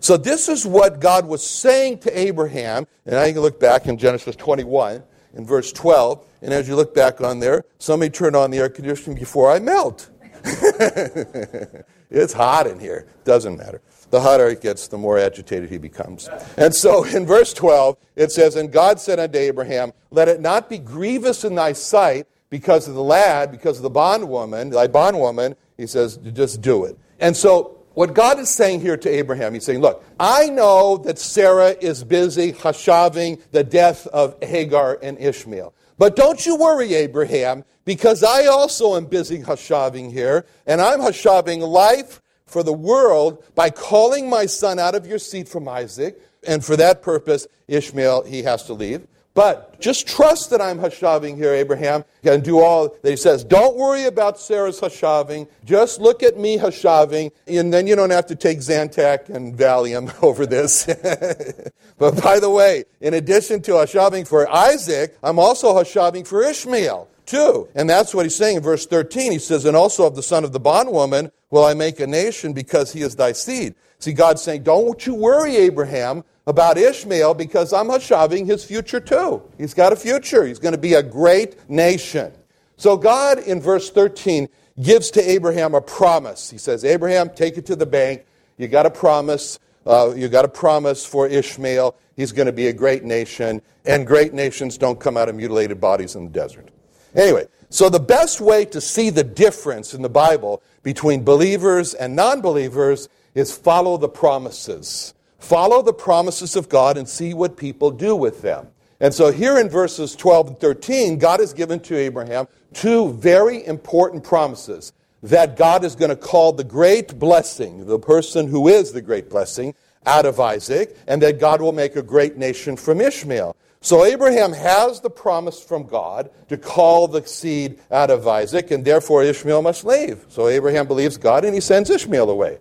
So, 0.00 0.16
this 0.16 0.48
is 0.48 0.66
what 0.66 1.00
God 1.00 1.26
was 1.26 1.46
saying 1.46 1.98
to 1.98 2.18
Abraham. 2.18 2.86
And 3.06 3.14
I 3.16 3.32
can 3.32 3.40
look 3.40 3.60
back 3.60 3.86
in 3.86 3.98
Genesis 3.98 4.36
21 4.36 5.02
in 5.34 5.44
verse 5.46 5.72
12. 5.72 6.24
And 6.42 6.52
as 6.52 6.68
you 6.68 6.76
look 6.76 6.94
back 6.94 7.20
on 7.20 7.40
there, 7.40 7.64
somebody 7.78 8.10
turn 8.10 8.34
on 8.34 8.50
the 8.50 8.58
air 8.58 8.68
conditioning 8.68 9.18
before 9.18 9.50
I 9.50 9.58
melt. 9.58 10.10
It's 12.14 12.32
hot 12.32 12.68
in 12.68 12.78
here. 12.78 13.06
Doesn't 13.24 13.56
matter. 13.56 13.82
The 14.10 14.20
hotter 14.20 14.48
it 14.48 14.60
gets, 14.60 14.86
the 14.86 14.96
more 14.96 15.18
agitated 15.18 15.68
he 15.68 15.78
becomes. 15.78 16.28
And 16.56 16.72
so 16.72 17.02
in 17.04 17.26
verse 17.26 17.52
12, 17.52 17.96
it 18.14 18.30
says, 18.30 18.54
And 18.54 18.70
God 18.72 19.00
said 19.00 19.18
unto 19.18 19.36
Abraham, 19.36 19.92
Let 20.10 20.28
it 20.28 20.40
not 20.40 20.70
be 20.70 20.78
grievous 20.78 21.44
in 21.44 21.56
thy 21.56 21.72
sight 21.72 22.26
because 22.50 22.86
of 22.86 22.94
the 22.94 23.02
lad, 23.02 23.50
because 23.50 23.78
of 23.78 23.82
the 23.82 23.90
bondwoman, 23.90 24.70
thy 24.70 24.86
bondwoman. 24.86 25.56
He 25.76 25.88
says, 25.88 26.18
Just 26.18 26.60
do 26.60 26.84
it. 26.84 26.96
And 27.18 27.36
so 27.36 27.83
what 27.94 28.14
God 28.14 28.38
is 28.38 28.50
saying 28.50 28.80
here 28.80 28.96
to 28.96 29.08
Abraham, 29.08 29.54
he's 29.54 29.64
saying, 29.64 29.80
Look, 29.80 30.04
I 30.18 30.48
know 30.48 30.98
that 30.98 31.18
Sarah 31.18 31.74
is 31.80 32.04
busy 32.04 32.52
hashaving 32.52 33.40
the 33.52 33.64
death 33.64 34.06
of 34.08 34.36
Hagar 34.42 34.98
and 35.02 35.18
Ishmael. 35.18 35.72
But 35.96 36.16
don't 36.16 36.44
you 36.44 36.56
worry, 36.56 36.94
Abraham, 36.94 37.64
because 37.84 38.24
I 38.24 38.46
also 38.46 38.96
am 38.96 39.06
busy 39.06 39.42
hashaving 39.42 40.12
here, 40.12 40.44
and 40.66 40.80
I'm 40.80 41.00
hashaving 41.00 41.60
life 41.60 42.20
for 42.46 42.62
the 42.62 42.72
world 42.72 43.44
by 43.54 43.70
calling 43.70 44.28
my 44.28 44.46
son 44.46 44.78
out 44.78 44.94
of 44.94 45.06
your 45.06 45.18
seed 45.18 45.48
from 45.48 45.68
Isaac, 45.68 46.20
and 46.46 46.64
for 46.64 46.76
that 46.76 47.02
purpose, 47.02 47.46
Ishmael, 47.68 48.24
he 48.24 48.42
has 48.42 48.64
to 48.64 48.74
leave. 48.74 49.06
But 49.34 49.80
just 49.80 50.06
trust 50.06 50.50
that 50.50 50.60
I'm 50.60 50.78
hashaving 50.78 51.36
here, 51.36 51.52
Abraham, 51.52 52.04
and 52.22 52.42
do 52.44 52.60
all 52.60 52.96
that 53.02 53.10
he 53.10 53.16
says. 53.16 53.42
Don't 53.42 53.76
worry 53.76 54.04
about 54.04 54.38
Sarah's 54.38 54.80
hashaving. 54.80 55.48
Just 55.64 56.00
look 56.00 56.22
at 56.22 56.38
me 56.38 56.56
hashaving, 56.56 57.32
and 57.48 57.74
then 57.74 57.88
you 57.88 57.96
don't 57.96 58.10
have 58.10 58.26
to 58.26 58.36
take 58.36 58.58
Zantac 58.58 59.28
and 59.28 59.58
Valium 59.58 60.14
over 60.22 60.46
this. 60.46 60.86
but 61.98 62.22
by 62.22 62.38
the 62.38 62.48
way, 62.48 62.84
in 63.00 63.14
addition 63.14 63.60
to 63.62 63.72
hashaving 63.72 64.28
for 64.28 64.48
Isaac, 64.48 65.18
I'm 65.20 65.40
also 65.40 65.74
hashaving 65.74 66.28
for 66.28 66.44
Ishmael 66.44 67.08
too. 67.26 67.68
And 67.74 67.88
that's 67.88 68.14
what 68.14 68.24
he's 68.24 68.36
saying 68.36 68.56
in 68.56 68.62
verse 68.62 68.86
13. 68.86 69.32
He 69.32 69.38
says, 69.38 69.64
And 69.64 69.76
also 69.76 70.06
of 70.06 70.14
the 70.14 70.22
son 70.22 70.44
of 70.44 70.52
the 70.52 70.60
bondwoman 70.60 71.30
will 71.50 71.64
I 71.64 71.74
make 71.74 72.00
a 72.00 72.06
nation 72.06 72.52
because 72.52 72.92
he 72.92 73.02
is 73.02 73.16
thy 73.16 73.32
seed. 73.32 73.74
See, 73.98 74.12
God's 74.12 74.42
saying, 74.42 74.62
Don't 74.62 75.06
you 75.06 75.14
worry, 75.14 75.56
Abraham, 75.56 76.24
about 76.46 76.76
Ishmael 76.76 77.34
because 77.34 77.72
I'm 77.72 77.88
hashaving 77.88 78.46
his 78.46 78.64
future 78.64 79.00
too. 79.00 79.42
He's 79.56 79.74
got 79.74 79.92
a 79.92 79.96
future. 79.96 80.44
He's 80.44 80.58
going 80.58 80.72
to 80.74 80.78
be 80.78 80.94
a 80.94 81.02
great 81.02 81.68
nation. 81.70 82.32
So 82.76 82.96
God, 82.96 83.38
in 83.38 83.60
verse 83.60 83.90
13, 83.90 84.48
gives 84.80 85.10
to 85.12 85.30
Abraham 85.30 85.74
a 85.74 85.80
promise. 85.80 86.50
He 86.50 86.58
says, 86.58 86.84
Abraham, 86.84 87.30
take 87.30 87.56
it 87.56 87.66
to 87.66 87.76
the 87.76 87.86
bank. 87.86 88.26
You 88.56 88.68
got 88.68 88.86
a 88.86 88.90
promise. 88.90 89.58
Uh, 89.86 90.12
you 90.16 90.28
got 90.28 90.44
a 90.44 90.48
promise 90.48 91.04
for 91.04 91.26
Ishmael. 91.28 91.94
He's 92.16 92.32
going 92.32 92.46
to 92.46 92.52
be 92.52 92.68
a 92.68 92.72
great 92.72 93.04
nation. 93.04 93.62
And 93.84 94.06
great 94.06 94.34
nations 94.34 94.78
don't 94.78 94.98
come 94.98 95.16
out 95.16 95.28
of 95.28 95.36
mutilated 95.36 95.80
bodies 95.80 96.16
in 96.16 96.24
the 96.24 96.30
desert. 96.30 96.70
Anyway, 97.14 97.46
so 97.70 97.88
the 97.88 98.00
best 98.00 98.40
way 98.40 98.64
to 98.66 98.80
see 98.80 99.10
the 99.10 99.24
difference 99.24 99.94
in 99.94 100.02
the 100.02 100.08
Bible 100.08 100.62
between 100.82 101.24
believers 101.24 101.94
and 101.94 102.14
non 102.14 102.40
believers 102.40 103.08
is 103.34 103.56
follow 103.56 103.96
the 103.96 104.08
promises. 104.08 105.14
Follow 105.38 105.82
the 105.82 105.92
promises 105.92 106.56
of 106.56 106.68
God 106.68 106.96
and 106.96 107.08
see 107.08 107.34
what 107.34 107.56
people 107.56 107.90
do 107.90 108.16
with 108.16 108.42
them. 108.42 108.68
And 109.00 109.12
so 109.12 109.30
here 109.30 109.58
in 109.58 109.68
verses 109.68 110.16
12 110.16 110.48
and 110.48 110.58
13, 110.58 111.18
God 111.18 111.40
has 111.40 111.52
given 111.52 111.80
to 111.80 111.96
Abraham 111.96 112.46
two 112.72 113.12
very 113.12 113.64
important 113.66 114.24
promises 114.24 114.92
that 115.22 115.56
God 115.56 115.84
is 115.84 115.96
going 115.96 116.10
to 116.10 116.16
call 116.16 116.52
the 116.52 116.64
great 116.64 117.18
blessing, 117.18 117.86
the 117.86 117.98
person 117.98 118.48
who 118.48 118.68
is 118.68 118.92
the 118.92 119.02
great 119.02 119.28
blessing, 119.28 119.74
out 120.06 120.26
of 120.26 120.40
Isaac, 120.40 120.96
and 121.06 121.22
that 121.22 121.40
God 121.40 121.60
will 121.60 121.72
make 121.72 121.96
a 121.96 122.02
great 122.02 122.36
nation 122.36 122.76
from 122.76 123.00
Ishmael. 123.00 123.56
So 123.80 124.04
Abraham 124.04 124.52
has 124.54 125.00
the 125.00 125.10
promise 125.10 125.62
from 125.62 125.84
God 125.84 126.30
to 126.48 126.56
call 126.56 127.06
the 127.06 127.26
seed 127.26 127.78
out 127.90 128.10
of 128.10 128.26
Isaac, 128.26 128.70
and 128.70 128.82
therefore 128.82 129.22
Ishmael 129.22 129.60
must 129.60 129.84
leave. 129.84 130.24
So 130.28 130.48
Abraham 130.48 130.86
believes 130.86 131.18
God 131.18 131.44
and 131.44 131.54
he 131.54 131.60
sends 131.60 131.90
Ishmael 131.90 132.30
away. 132.30 132.60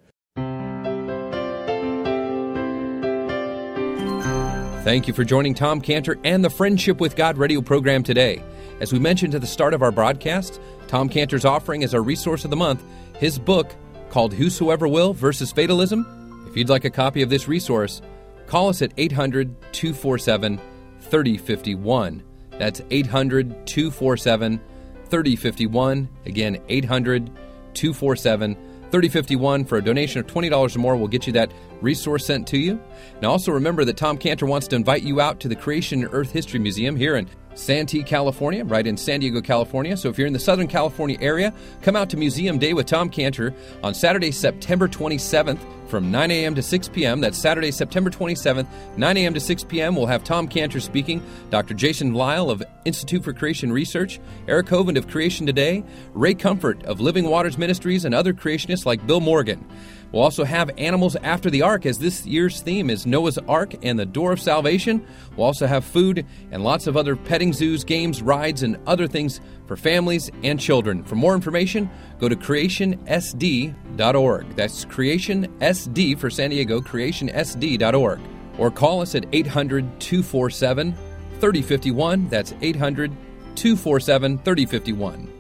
Thank 4.84 5.08
you 5.08 5.13
for 5.13 5.23
joining 5.23 5.53
Tom 5.53 5.79
Cantor 5.79 6.19
and 6.25 6.43
the 6.43 6.49
Friendship 6.49 6.99
with 6.99 7.15
God 7.15 7.38
radio 7.38 7.62
program 7.62 8.03
today. 8.03 8.43
As 8.82 8.91
we 8.91 8.99
mentioned 8.99 9.34
at 9.34 9.39
the 9.39 9.47
start 9.47 9.73
of 9.73 9.82
our 9.82 9.93
broadcast, 9.93 10.60
Tom 10.89 11.08
Cantor's 11.08 11.45
offering 11.45 11.86
as 11.86 11.93
our 11.93 12.03
resource 12.03 12.43
of 12.43 12.49
the 12.49 12.58
month 12.58 12.84
his 13.17 13.39
book 13.39 13.73
called 14.10 14.34
Whosoever 14.34 14.89
Will 14.89 15.13
versus 15.13 15.53
Fatalism. 15.53 16.22
If 16.54 16.58
you'd 16.58 16.70
like 16.70 16.86
a 16.86 16.92
copy 16.92 17.24
of 17.24 17.32
this 17.32 17.48
resource, 17.48 18.04
call 18.46 18.70
us 18.70 18.84
at 18.84 18.94
800 18.96 19.60
247 19.72 20.62
3051. 21.00 22.24
That's 22.60 22.80
800 22.92 23.66
247 23.66 24.62
3051. 25.10 26.10
Again, 26.28 26.62
800 26.70 27.26
247 27.74 28.54
3051 28.54 29.66
for 29.66 29.80
a 29.80 29.84
donation 29.84 30.20
of 30.20 30.28
$20 30.28 30.76
or 30.76 30.78
more 30.78 30.96
We'll 30.96 31.08
get 31.08 31.26
you 31.26 31.34
that 31.34 31.52
resource 31.82 32.28
sent 32.28 32.46
to 32.50 32.60
you. 32.60 32.80
Now 33.20 33.32
also 33.32 33.52
remember 33.52 33.84
that 33.86 33.98
Tom 33.98 34.16
Cantor 34.16 34.46
wants 34.46 34.68
to 34.68 34.76
invite 34.76 35.02
you 35.02 35.20
out 35.20 35.39
to 35.39 35.48
the 35.48 35.56
Creation 35.56 36.04
and 36.04 36.13
Earth 36.13 36.32
History 36.32 36.60
Museum 36.60 36.96
here 36.96 37.16
in 37.16 37.28
Santee, 37.56 38.04
California, 38.04 38.63
right 38.66 38.86
in 38.86 38.98
San 38.98 39.20
Diego, 39.20 39.42
California. 39.42 39.96
So 39.98 40.10
if 40.10 40.18
you're 40.18 40.28
in 40.28 40.34
the 40.34 40.39
Southern 40.39 40.68
California 40.68 41.18
area, 41.22 41.54
come 41.82 41.96
out 41.96 42.10
to 42.12 42.18
Museum 42.18 42.60
Day 42.60 42.74
with 42.74 42.86
Tom 42.86 43.10
Cantor 43.10 43.54
on 43.84 43.94
Saturday, 43.94 44.32
September 44.32 44.88
27th 44.88 45.60
from 45.88 46.10
9 46.10 46.32
a.m. 46.32 46.56
to 46.56 46.62
6 46.63 46.88
p.m. 46.89 47.22
That's 47.22 47.38
Saturday, 47.38 47.70
September 47.70 48.10
27th, 48.10 48.68
9 48.98 49.18
a.m. 49.18 49.34
to 49.36 49.39
6 49.39 49.63
p.m. 49.66 49.96
We'll 49.96 50.08
have 50.08 50.24
Tom 50.24 50.48
Cantor 50.48 50.80
speaking, 50.80 51.22
Dr. 51.52 51.76
Jason 51.76 52.13
Lisle 52.13 52.50
of 52.50 52.63
Institute 52.86 53.24
for 53.24 53.32
Creation 53.32 53.72
Research, 53.72 54.20
Eric 54.48 54.68
Hovind 54.68 54.98
of 54.98 55.08
Creation 55.08 55.46
Today, 55.46 55.84
Ray 56.13 56.34
Comfort 56.34 56.84
of 56.86 57.00
Living 57.00 57.26
Waters 57.26 57.58
Ministries, 57.58 58.06
and 58.06 58.16
other 58.16 58.34
creationists 58.34 58.86
like 58.86 59.06
Bill 59.06 59.20
Morgan. 59.20 59.68
We'll 60.13 60.23
also 60.23 60.45
have 60.45 60.69
Animals 60.78 61.15
After 61.15 61.49
the 61.49 61.63
Ark, 61.63 61.88
as 61.88 61.97
this 61.97 62.23
year's 62.23 62.62
theme 62.62 62.91
is 62.91 63.08
Noah's 63.08 63.39
Ark 63.39 63.73
and 63.82 63.97
the 63.97 64.06
Door 64.06 64.34
of 64.34 64.39
Salvation. 64.39 65.04
We'll 65.36 65.47
also 65.47 65.65
have 65.65 65.84
food 65.84 66.28
and 66.52 66.63
lots 66.63 66.86
of 66.86 66.95
other 66.95 67.15
petting 67.15 67.52
zoos, 67.52 67.84
games, 67.84 68.21
rides, 68.21 68.62
and 68.62 68.78
other 68.86 69.08
things 69.08 69.41
for 69.65 69.76
families 69.76 70.30
and 70.43 70.60
children. 70.60 71.04
For 71.04 71.15
more 71.15 71.34
information, 71.34 71.89
go 72.19 72.30
to 72.30 72.36
creationsd.org. 72.36 74.56
That's 74.56 74.86
creationsd 74.86 76.19
for 76.19 76.30
San 76.30 76.52
Diego, 76.52 76.80
creationsd.org. 76.80 78.19
Or 78.60 78.69
call 78.69 79.02
us 79.02 79.15
at 79.15 79.26
800 79.32 79.99
247 79.99 80.93
3051. 81.39 82.30
That's 82.30 82.54
800 82.62 83.10
247 83.56 84.38
3051. 84.38 85.33